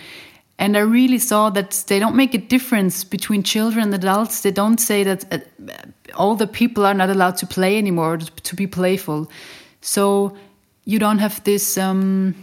[0.60, 4.42] And I really saw that they don't make a difference between children and adults.
[4.42, 5.40] They don't say that uh,
[6.14, 9.28] all the people are not allowed to play anymore, to be playful.
[9.82, 10.38] So
[10.84, 12.36] you don't have this um,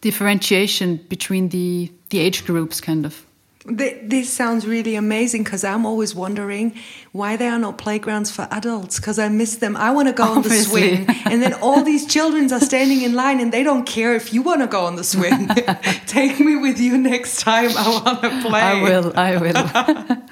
[0.00, 3.26] differentiation between the, the age groups, kind of.
[3.66, 6.74] This sounds really amazing because I'm always wondering
[7.12, 9.76] why there are no playgrounds for adults because I miss them.
[9.76, 10.92] I want to go Obviously.
[10.92, 13.84] on the swing, and then all these children are standing in line and they don't
[13.84, 15.48] care if you want to go on the swing.
[16.06, 17.70] Take me with you next time.
[17.76, 18.60] I want to play.
[18.60, 19.12] I will.
[19.14, 20.22] I will.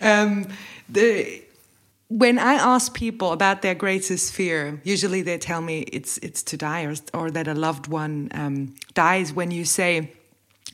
[0.00, 0.48] um,
[0.88, 1.42] the
[2.08, 6.56] when I ask people about their greatest fear, usually they tell me it's it's to
[6.56, 9.34] die or, or that a loved one um, dies.
[9.34, 10.12] When you say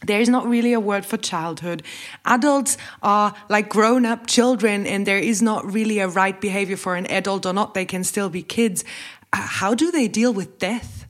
[0.06, 1.82] there is not really a word for childhood.
[2.24, 6.96] Adults are like grown up children, and there is not really a right behavior for
[6.96, 7.74] an adult or not.
[7.74, 8.84] They can still be kids.
[9.32, 11.06] Uh, how do they deal with death?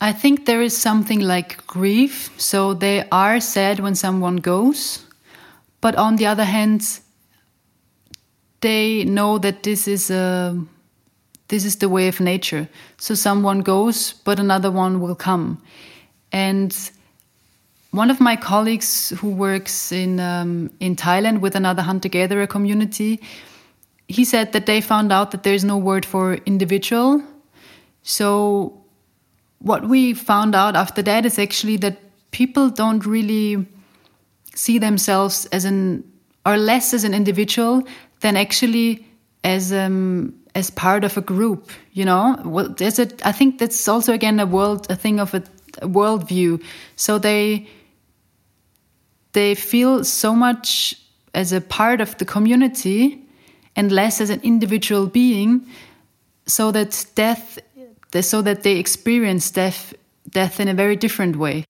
[0.00, 2.30] I think there is something like grief.
[2.36, 5.04] So they are sad when someone goes.
[5.80, 7.00] But on the other hand,
[8.60, 10.58] they know that this is a
[11.48, 12.68] this is the way of nature.
[12.98, 15.62] So someone goes, but another one will come.
[16.30, 16.76] And
[17.90, 23.20] one of my colleagues who works in um, in Thailand with another hunter gatherer community,
[24.08, 27.22] he said that they found out that there's no word for individual.
[28.02, 28.84] So
[29.58, 31.98] what we found out after that is actually that
[32.30, 33.66] people don't really
[34.54, 36.04] see themselves as an
[36.44, 37.82] or less as an individual
[38.20, 39.06] than actually
[39.44, 43.86] as um as part of a group you know well there's a i think that's
[43.86, 45.42] also again a world a thing of a,
[45.80, 46.62] a worldview
[46.96, 47.66] so they
[49.38, 50.96] they feel so much
[51.32, 53.00] as a part of the community
[53.76, 55.64] and less as an individual being
[56.46, 57.58] so that death
[58.20, 59.94] so that they experience death
[60.30, 61.64] death in a very different way.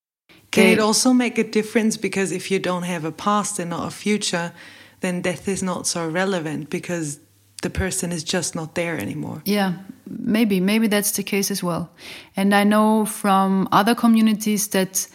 [0.51, 3.71] Can they, it also make a difference because if you don't have a past and
[3.71, 4.53] not a future
[5.01, 7.21] then death is not so relevant because
[7.63, 9.43] the person is just not there anymore?
[9.45, 9.73] Yeah
[10.09, 11.91] maybe maybe that's the case as well.
[12.37, 15.09] And i know from other communities that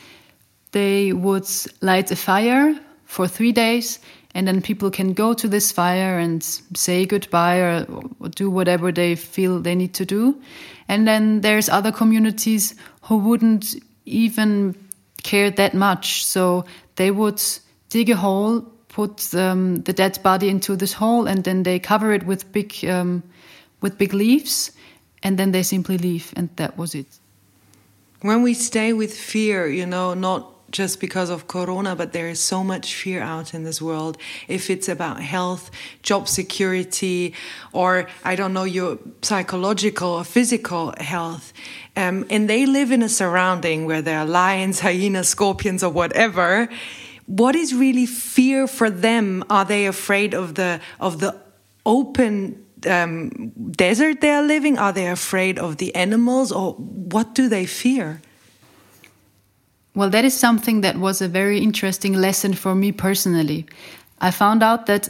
[0.74, 1.48] they would
[1.82, 4.00] light a fire for three days
[4.36, 6.44] and then people can go to this fire and
[6.76, 7.86] say goodbye or,
[8.20, 10.42] or do whatever they feel they need to do.
[10.88, 14.76] And then there's other communities who wouldn't even
[15.22, 16.26] care that much.
[16.26, 16.66] So
[16.96, 17.42] they would
[17.90, 22.12] dig a hole, put um, the dead body into this hole, and then they cover
[22.12, 23.24] it with big um,
[23.82, 24.72] with big leaves,
[25.22, 27.20] and then they simply leave, and that was it.
[28.22, 32.40] When we stay with fear, you know, not just because of corona, but there is
[32.40, 34.18] so much fear out in this world.
[34.48, 35.72] If it's about health,
[36.02, 37.34] job security,
[37.72, 41.54] or I don't know, your psychological or physical health.
[41.96, 46.68] Um, and they live in a surrounding where there are lions, hyenas, scorpions, or whatever.
[47.28, 49.44] What is really fear for them?
[49.50, 51.36] Are they afraid of the of the
[51.86, 53.30] open um,
[53.72, 54.78] desert they are living?
[54.78, 58.22] Are they afraid of the animals, or what do they fear?
[59.96, 63.66] Well, that is something that was a very interesting lesson for me personally.
[64.20, 65.10] I found out that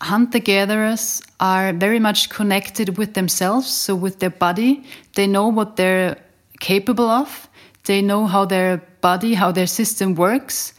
[0.00, 4.84] hunter gatherers are very much connected with themselves, so with their body.
[5.14, 6.16] They know what they're
[6.60, 7.48] capable of,
[7.84, 10.74] they know how their body, how their system works,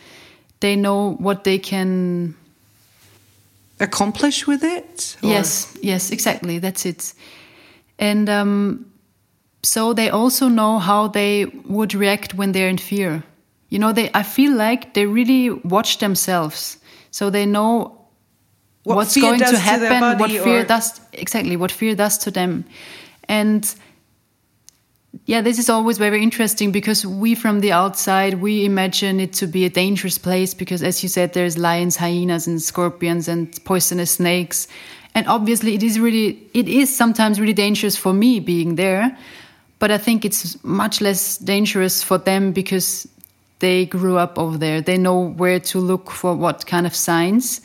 [0.61, 2.35] they know what they can
[3.81, 5.17] accomplish with it.
[5.21, 5.29] Or?
[5.29, 6.59] Yes, yes, exactly.
[6.59, 7.13] That's it.
[7.99, 8.85] And um,
[9.63, 13.23] so they also know how they would react when they're in fear
[13.73, 16.77] you know they i feel like they really watch themselves.
[17.09, 17.99] So they know
[18.83, 20.65] what what's going to happen to what fear or...
[20.65, 22.65] does exactly what fear does to them.
[23.27, 23.75] And
[25.25, 29.47] yeah this is always very interesting because we from the outside we imagine it to
[29.47, 34.11] be a dangerous place because as you said there's lions hyenas and scorpions and poisonous
[34.11, 34.67] snakes.
[35.15, 39.17] And obviously it is really it is sometimes really dangerous for me being there
[39.79, 43.07] but i think it's much less dangerous for them because
[43.59, 44.81] they grew up over there.
[44.81, 47.61] They know where to look for what kind of signs.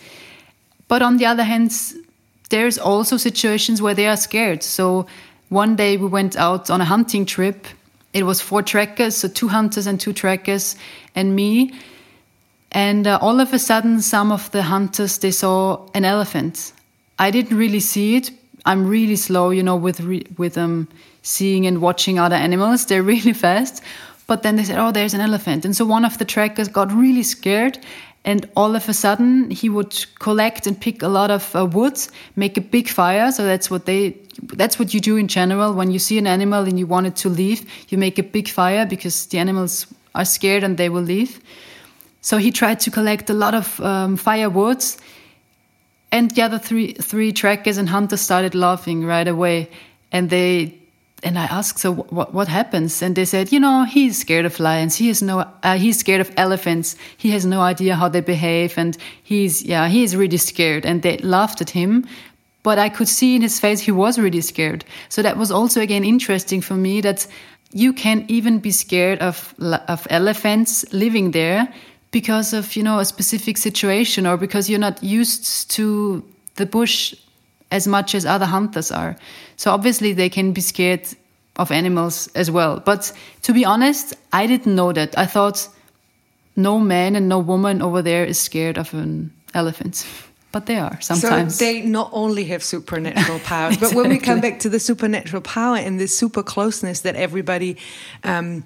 [0.87, 1.73] But on the other hand,
[2.51, 4.63] there's also situations where they are scared.
[4.63, 5.07] So
[5.49, 7.67] one day we went out on a hunting trip.
[8.13, 10.77] It was four trackers, so two hunters and two trackers,
[11.15, 11.75] and me.
[12.73, 16.73] And uh, all of a sudden, some of the hunters they saw an elephant.
[17.19, 18.31] I didn't really see it.
[18.65, 20.01] I'm really slow, you know, with
[20.37, 20.89] with um
[21.23, 22.87] seeing and watching other animals.
[22.89, 23.83] They're really fast.
[24.29, 25.65] But then they said, oh, there's an elephant.
[25.65, 27.79] And so one of the trackers got really scared.
[28.25, 31.99] And all of a sudden, he would collect and pick a lot of uh, wood,
[32.37, 33.33] make a big fire.
[33.33, 35.73] So that's what they, that's what you do in general.
[35.73, 38.49] When you see an animal and you want it to leave, you make a big
[38.49, 41.41] fire because the animals are scared and they will leave.
[42.21, 44.85] So he tried to collect a lot of um, firewood.
[46.13, 49.71] And the other three, three trackers and hunters started laughing right away.
[50.13, 50.75] And they
[51.23, 53.03] and I asked, so what, what happens?
[53.03, 54.97] And they said, you know, he's scared of lions.
[54.97, 56.97] He has no, uh, he's scared of elephants.
[57.17, 58.79] He has no idea how they behave.
[58.79, 60.87] And he's, yeah, he's really scared.
[60.87, 62.07] And they laughed at him.
[62.63, 64.85] But I could see in his face he was really scared.
[65.09, 67.27] So that was also again interesting for me that
[67.73, 71.73] you can even be scared of, of elephants living there
[72.11, 76.25] because of, you know, a specific situation or because you're not used to
[76.57, 77.15] the bush
[77.71, 79.17] as much as other hunters are.
[79.57, 81.07] So obviously they can be scared
[81.57, 82.81] of animals as well.
[82.81, 83.13] But
[83.43, 85.19] to be honest, I didn't know that.
[85.19, 85.69] I thought
[86.57, 90.07] no man and no woman over there is scared of an elephant.
[90.51, 91.57] But they are sometimes.
[91.57, 93.95] So they not only have supernatural powers, exactly.
[93.95, 97.77] but when we come back to the supernatural power and this super closeness that everybody
[98.25, 98.65] um,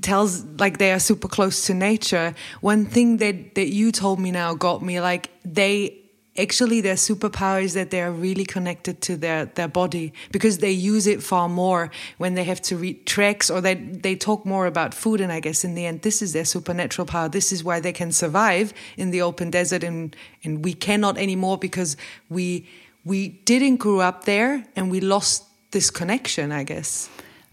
[0.00, 4.30] tells, like they are super close to nature, one thing that, that you told me
[4.30, 5.98] now got me like they
[6.38, 10.70] actually their superpower is that they are really connected to their, their body because they
[10.70, 14.66] use it far more when they have to read tracks or they, they talk more
[14.66, 15.20] about food.
[15.20, 17.28] And I guess in the end, this is their supernatural power.
[17.28, 20.14] This is why they can survive in the open desert and,
[20.44, 21.96] and we cannot anymore because
[22.28, 22.68] we,
[23.04, 27.10] we didn't grow up there and we lost this connection, I guess.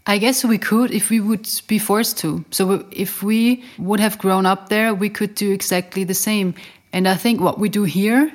[0.08, 2.44] I guess we could if we would be forced to.
[2.52, 6.54] So if we would have grown up there, we could do exactly the same.
[6.92, 8.32] And I think what we do here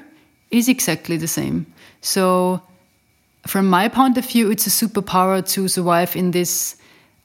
[0.51, 1.65] is exactly the same.
[2.01, 2.61] So,
[3.47, 6.75] from my point of view, it's a superpower to survive in this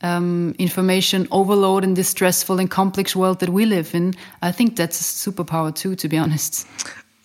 [0.02, 4.14] um, information overload and this stressful and complex world that we live in.
[4.42, 6.66] I think that's a superpower too, to be honest.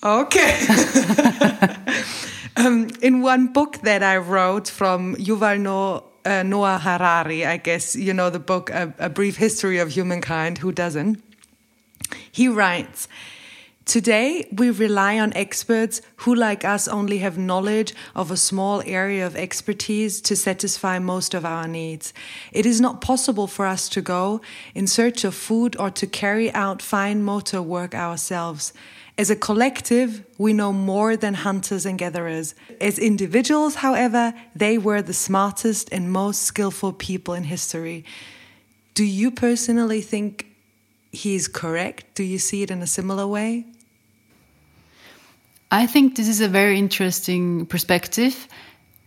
[0.03, 0.59] Okay.
[2.57, 7.95] um, in one book that I wrote from Yuval Noah, uh, Noah Harari, I guess
[7.95, 10.59] you know the book a, a Brief History of Humankind.
[10.59, 11.21] Who doesn't?
[12.31, 13.07] He writes
[13.91, 19.27] Today, we rely on experts who, like us, only have knowledge of a small area
[19.27, 22.13] of expertise to satisfy most of our needs.
[22.53, 24.39] It is not possible for us to go
[24.73, 28.71] in search of food or to carry out fine motor work ourselves.
[29.17, 32.55] As a collective, we know more than hunters and gatherers.
[32.79, 38.05] As individuals, however, they were the smartest and most skillful people in history.
[38.93, 40.45] Do you personally think
[41.11, 42.15] he's correct?
[42.15, 43.65] Do you see it in a similar way?
[45.71, 48.47] I think this is a very interesting perspective.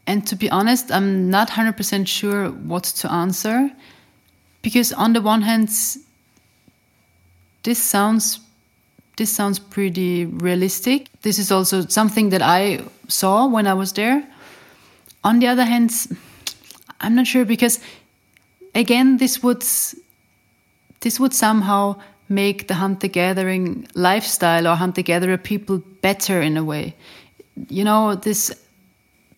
[0.06, 3.70] And to be honest, I'm not 100% sure what to answer.
[4.62, 5.68] Because on the one hand,
[7.62, 8.40] this sounds
[9.16, 11.08] this sounds pretty realistic.
[11.22, 14.26] This is also something that I saw when I was there.
[15.22, 15.92] On the other hand,
[17.00, 17.78] I'm not sure because
[18.74, 19.62] again this would
[21.00, 21.96] this would somehow
[22.28, 26.94] make the hunter gathering lifestyle or hunter gatherer people better in a way.
[27.68, 28.52] You know, this.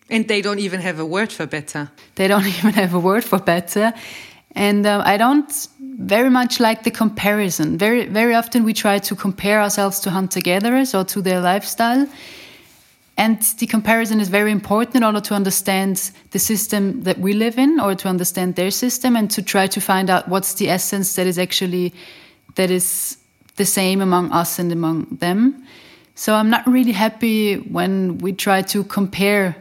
[0.09, 1.91] And they don't even have a word for better.
[2.15, 3.93] They don't even have a word for better.
[4.55, 5.67] And uh, I don't
[5.99, 7.77] very much like the comparison.
[7.77, 12.07] Very, very often we try to compare ourselves to hunter gatherers or to their lifestyle.
[13.17, 17.57] And the comparison is very important in order to understand the system that we live
[17.57, 21.15] in or to understand their system and to try to find out what's the essence
[21.15, 21.93] that is actually
[22.55, 23.17] that is
[23.55, 25.65] the same among us and among them.
[26.15, 29.55] So I'm not really happy when we try to compare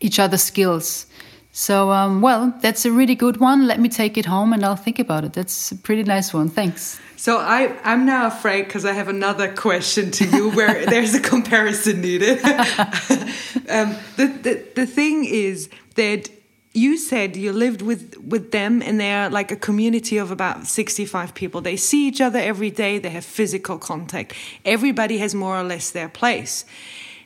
[0.00, 1.06] each other's skills.
[1.52, 3.68] So, um, well, that's a really good one.
[3.68, 5.32] Let me take it home and I'll think about it.
[5.32, 6.48] That's a pretty nice one.
[6.48, 7.00] Thanks.
[7.16, 11.20] So I, I'm now afraid because I have another question to you where there's a
[11.20, 12.38] comparison needed.
[13.68, 16.28] um, the, the, the thing is that
[16.74, 21.32] you said you lived with with them and they're like a community of about 65
[21.34, 21.60] people.
[21.60, 22.98] They see each other every day.
[22.98, 24.34] They have physical contact.
[24.64, 26.64] Everybody has more or less their place.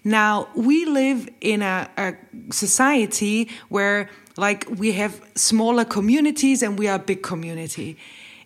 [0.05, 2.15] Now we live in a, a
[2.53, 7.97] society where like we have smaller communities and we are a big community.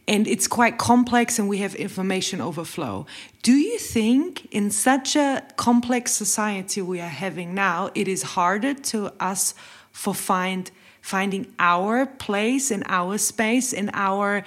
[0.06, 3.06] And it's quite complex and we have information overflow.
[3.42, 8.74] Do you think in such a complex society we are having now it is harder
[8.74, 9.54] to us
[9.90, 10.70] for find
[11.02, 14.42] finding our place in our space in our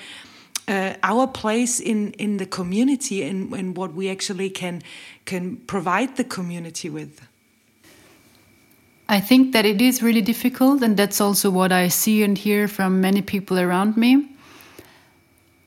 [0.68, 4.82] uh, our place in in the community and, and what we actually can
[5.26, 7.22] can provide the community with
[9.08, 12.68] I think that it is really difficult, and that's also what I see and hear
[12.68, 14.28] from many people around me.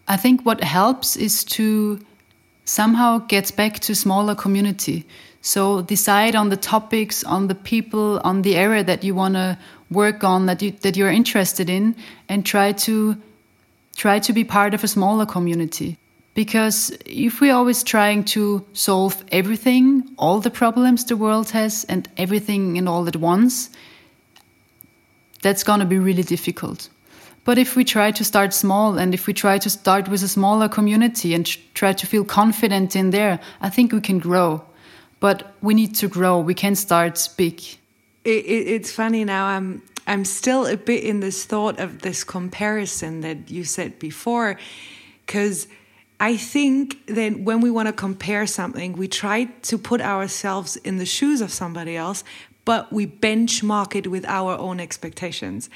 [0.09, 2.01] I think what helps is to
[2.65, 5.07] somehow get back to smaller community.
[5.41, 9.57] So decide on the topics, on the people, on the area that you want to
[9.91, 11.95] work on that you that you're interested in
[12.29, 13.17] and try to
[13.97, 15.99] try to be part of a smaller community.
[16.35, 22.09] Because if we're always trying to solve everything all the problems the world has and
[22.17, 23.71] everything and all at once
[25.43, 26.89] that's going to be really difficult.
[27.45, 30.29] But if we try to start small and if we try to start with a
[30.29, 34.63] smaller community and try to feel confident in there i think we can grow.
[35.21, 36.39] But we need to grow.
[36.39, 37.61] We can start big
[38.29, 39.47] it, it, it's funny now.
[39.47, 44.59] I'm I'm still a bit in this thought of this comparison that you said before,
[45.27, 45.69] because
[46.19, 50.97] I think that when we want to compare something, we try to put ourselves in
[50.97, 52.25] the shoes of somebody else,
[52.65, 55.69] but we benchmark it with our own expectations.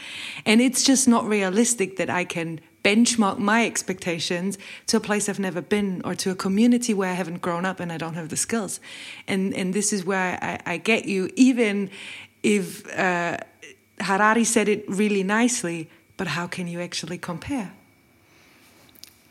[0.47, 5.39] And it's just not realistic that I can benchmark my expectations to a place I've
[5.39, 8.29] never been or to a community where I haven't grown up and I don't have
[8.29, 8.81] the skills.
[9.29, 11.91] And and this is where I, I get you, even
[12.43, 13.39] if uh,
[14.01, 17.73] Harari said it really nicely, but how can you actually compare?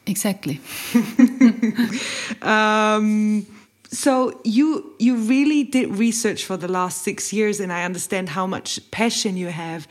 [0.08, 0.60] Exactly.
[2.42, 3.46] um,
[3.86, 8.48] so you you really did research for the last six years, and I understand how
[8.48, 9.88] much passion you have.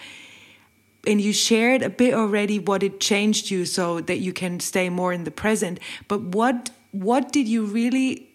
[1.07, 4.91] And you shared a bit already what it changed you, so that you can stay
[4.91, 5.79] more in the present.
[6.09, 8.30] But what what did you really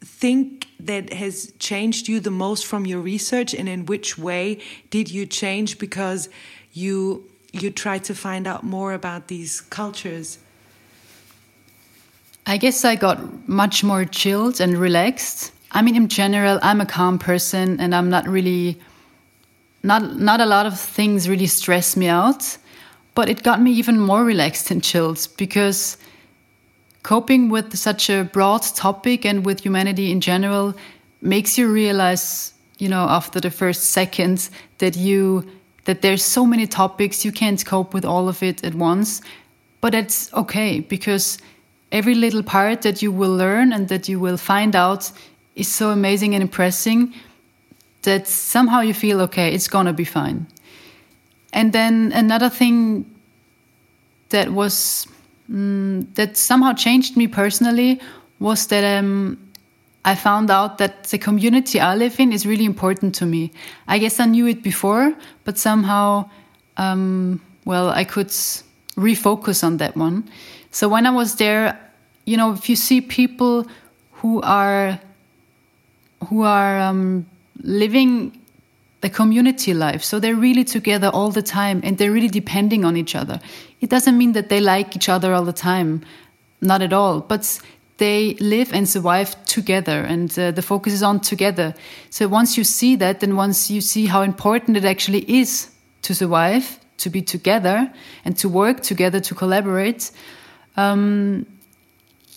[0.00, 4.58] think that has changed you the most from your research and in which way
[4.90, 5.78] did you change?
[5.78, 6.28] Because
[6.72, 10.38] you you tried to find out more about these cultures.
[12.46, 15.52] I guess i got much more chilled and relaxed.
[15.72, 18.80] I mean in general i'm a calm person and i'm not really
[19.82, 22.56] not not a lot of things really stress me out.
[23.14, 25.96] But it got me even more relaxed and chilled because
[27.02, 30.74] coping with such a broad topic and with humanity in general
[31.22, 35.44] makes you realize you know after the first seconds that you
[35.84, 39.22] that there's so many topics you can't cope with all of it at once
[39.80, 41.38] but it's okay because
[41.92, 45.10] every little part that you will learn and that you will find out
[45.56, 47.12] is so amazing and impressing
[48.02, 50.46] that somehow you feel okay, it's gonna be fine.
[51.52, 53.04] And then another thing
[54.30, 55.06] that was
[55.50, 58.00] mm, that somehow changed me personally
[58.38, 59.38] was that um,
[60.04, 63.52] I found out that the community I live in is really important to me.
[63.86, 66.30] I guess I knew it before, but somehow,
[66.76, 68.28] um, well, I could
[68.96, 70.28] refocus on that one.
[70.70, 71.78] So when I was there,
[72.24, 73.66] you know, if you see people
[74.12, 74.98] who are
[76.28, 77.26] who are um,
[77.62, 78.39] living
[79.00, 82.96] the community life, so they're really together all the time and they're really depending on
[82.96, 83.40] each other.
[83.80, 86.02] It doesn't mean that they like each other all the time,
[86.60, 87.60] not at all, but
[87.96, 91.74] they live and survive together and uh, the focus is on together.
[92.10, 95.70] So once you see that, then once you see how important it actually is
[96.02, 97.90] to survive, to be together
[98.24, 100.10] and to work together, to collaborate,
[100.76, 101.46] um,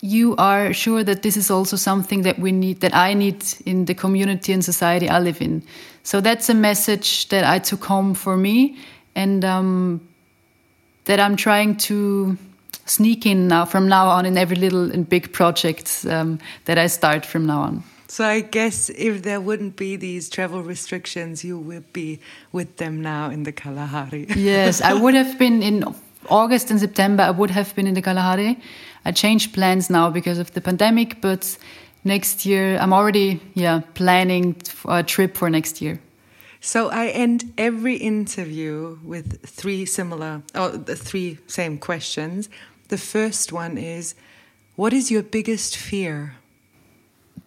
[0.04, 3.86] you are sure that this is also something that we need, that I need in
[3.86, 5.64] the community and society I live in.
[6.04, 8.78] So that's a message that I took home for me,
[9.16, 10.02] and um,
[11.06, 12.38] that I'm trying to
[12.86, 16.88] sneak in now from now on in every little and big project um, that I
[16.88, 17.84] start from now on.
[18.08, 22.20] So I guess if there wouldn't be these travel restrictions, you would be
[22.52, 24.28] with them now in the Kalahari.
[24.36, 25.86] yes, I would have been in
[26.30, 27.24] August and September.
[27.24, 28.60] I would have been in the Kalahari.
[29.06, 31.58] I changed plans now because of the pandemic, but
[32.04, 36.00] next year I'm already yeah planning a trip for next year.
[36.66, 42.48] So I end every interview with three similar, oh, the three same questions.
[42.88, 44.16] The first one is,
[44.78, 46.36] what is your biggest fear?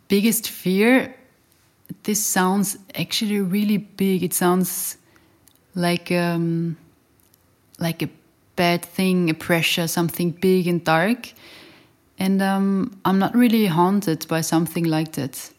[0.09, 1.15] Biggest fear?
[2.03, 4.23] This sounds actually really big.
[4.23, 4.99] It sounds
[5.75, 6.77] like um,
[7.79, 8.11] like a
[8.57, 11.33] bad thing, a pressure, something big and dark.
[12.19, 15.53] And um, I'm not really haunted by something like that.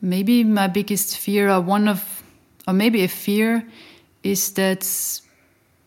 [0.00, 2.22] Maybe my biggest fear, or one of,
[2.66, 3.62] or maybe a fear,
[4.22, 4.86] is that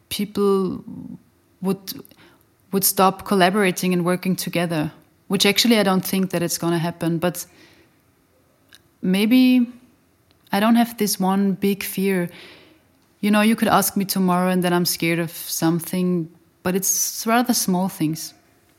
[0.09, 0.83] people
[1.61, 1.93] would
[2.71, 4.91] would stop collaborating and working together.
[5.27, 7.45] Which actually I don't think that it's going to happen, but
[9.01, 9.67] maybe
[10.51, 12.29] I don't have this one big fear
[13.23, 16.29] you know, you could ask me tomorrow and then I'm scared of something,
[16.61, 18.33] but it's rather small things.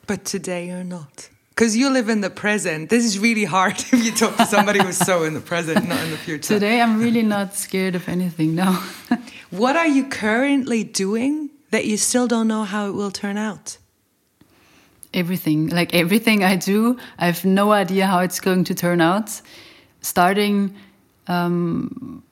[0.07, 1.31] But today you're not.
[1.49, 2.91] Because you live in the present.
[2.91, 5.99] This is really hard if you talk to somebody who's so in the present, not
[6.05, 6.55] in the future.
[6.55, 8.73] Today I'm really not scared of anything, no.
[9.51, 13.79] what are you currently doing that you still don't know how it will turn out?
[15.15, 15.69] Everything.
[15.69, 19.41] Like everything I do, I have no idea how it's going to turn out.
[20.03, 20.77] Starting
[21.29, 22.23] um,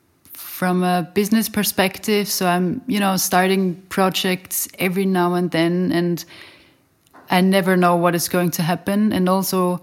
[0.53, 2.29] from a business perspective.
[2.29, 6.23] So I'm, you know, starting projects every now and then, and
[7.31, 9.15] I never know what is going to happen.
[9.15, 9.81] And also,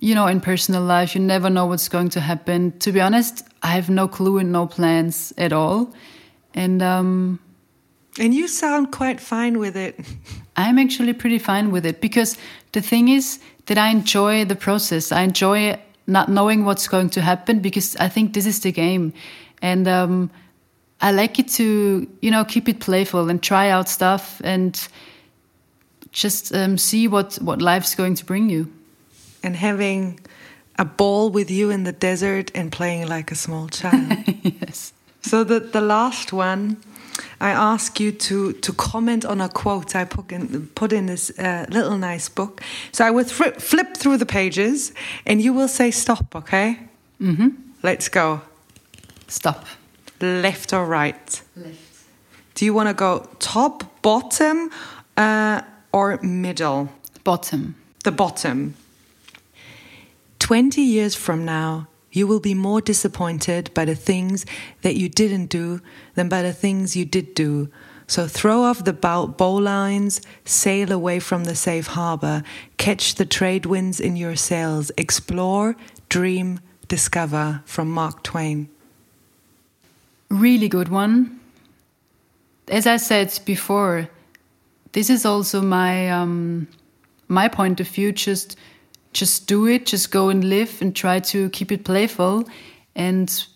[0.00, 2.76] you know, in personal life, you never know what's going to happen.
[2.80, 5.94] To be honest, I have no clue and no plans at all.
[6.52, 7.38] And, um,
[8.18, 10.00] and you sound quite fine with it.
[10.56, 12.36] I'm actually pretty fine with it because
[12.72, 15.12] the thing is that I enjoy the process.
[15.12, 15.78] I enjoy
[16.08, 19.12] not knowing what's going to happen because I think this is the game
[19.64, 20.30] and um,
[21.00, 24.88] I like it to you know keep it playful and try out stuff and
[26.12, 28.66] just um, see what what life's going to bring you.
[29.42, 30.20] And having
[30.78, 34.12] a ball with you in the desert and playing like a small child.
[34.42, 34.92] yes.
[35.22, 36.76] So the the last one.
[37.40, 41.30] I ask you to to comment on a quote I put in put in this
[41.38, 42.60] uh, little nice book.
[42.90, 43.24] So I will
[43.58, 44.92] flip through the pages,
[45.24, 46.34] and you will say stop.
[46.34, 46.78] Okay.
[47.20, 47.48] Mm-hmm.
[47.82, 48.40] Let's go.
[49.28, 49.64] Stop.
[50.20, 51.42] Left or right?
[51.56, 51.78] Left.
[52.54, 54.70] Do you want to go top, bottom,
[55.16, 55.62] uh,
[55.92, 56.88] or middle?
[57.24, 57.74] Bottom.
[58.04, 58.74] The bottom.
[60.38, 64.46] 20 years from now, you will be more disappointed by the things
[64.82, 65.80] that you didn't do
[66.14, 67.68] than by the things you did do.
[68.06, 72.42] So throw off the bowlines, sail away from the safe harbor,
[72.76, 75.74] catch the trade winds in your sails, explore,
[76.08, 77.62] dream, discover.
[77.64, 78.68] From Mark Twain.
[80.34, 81.38] Really good one.
[82.66, 84.08] As I said before,
[84.90, 86.66] this is also my um,
[87.28, 88.10] my point of view.
[88.10, 88.56] Just
[89.12, 89.86] just do it.
[89.86, 92.48] Just go and live and try to keep it playful,
[92.96, 93.46] and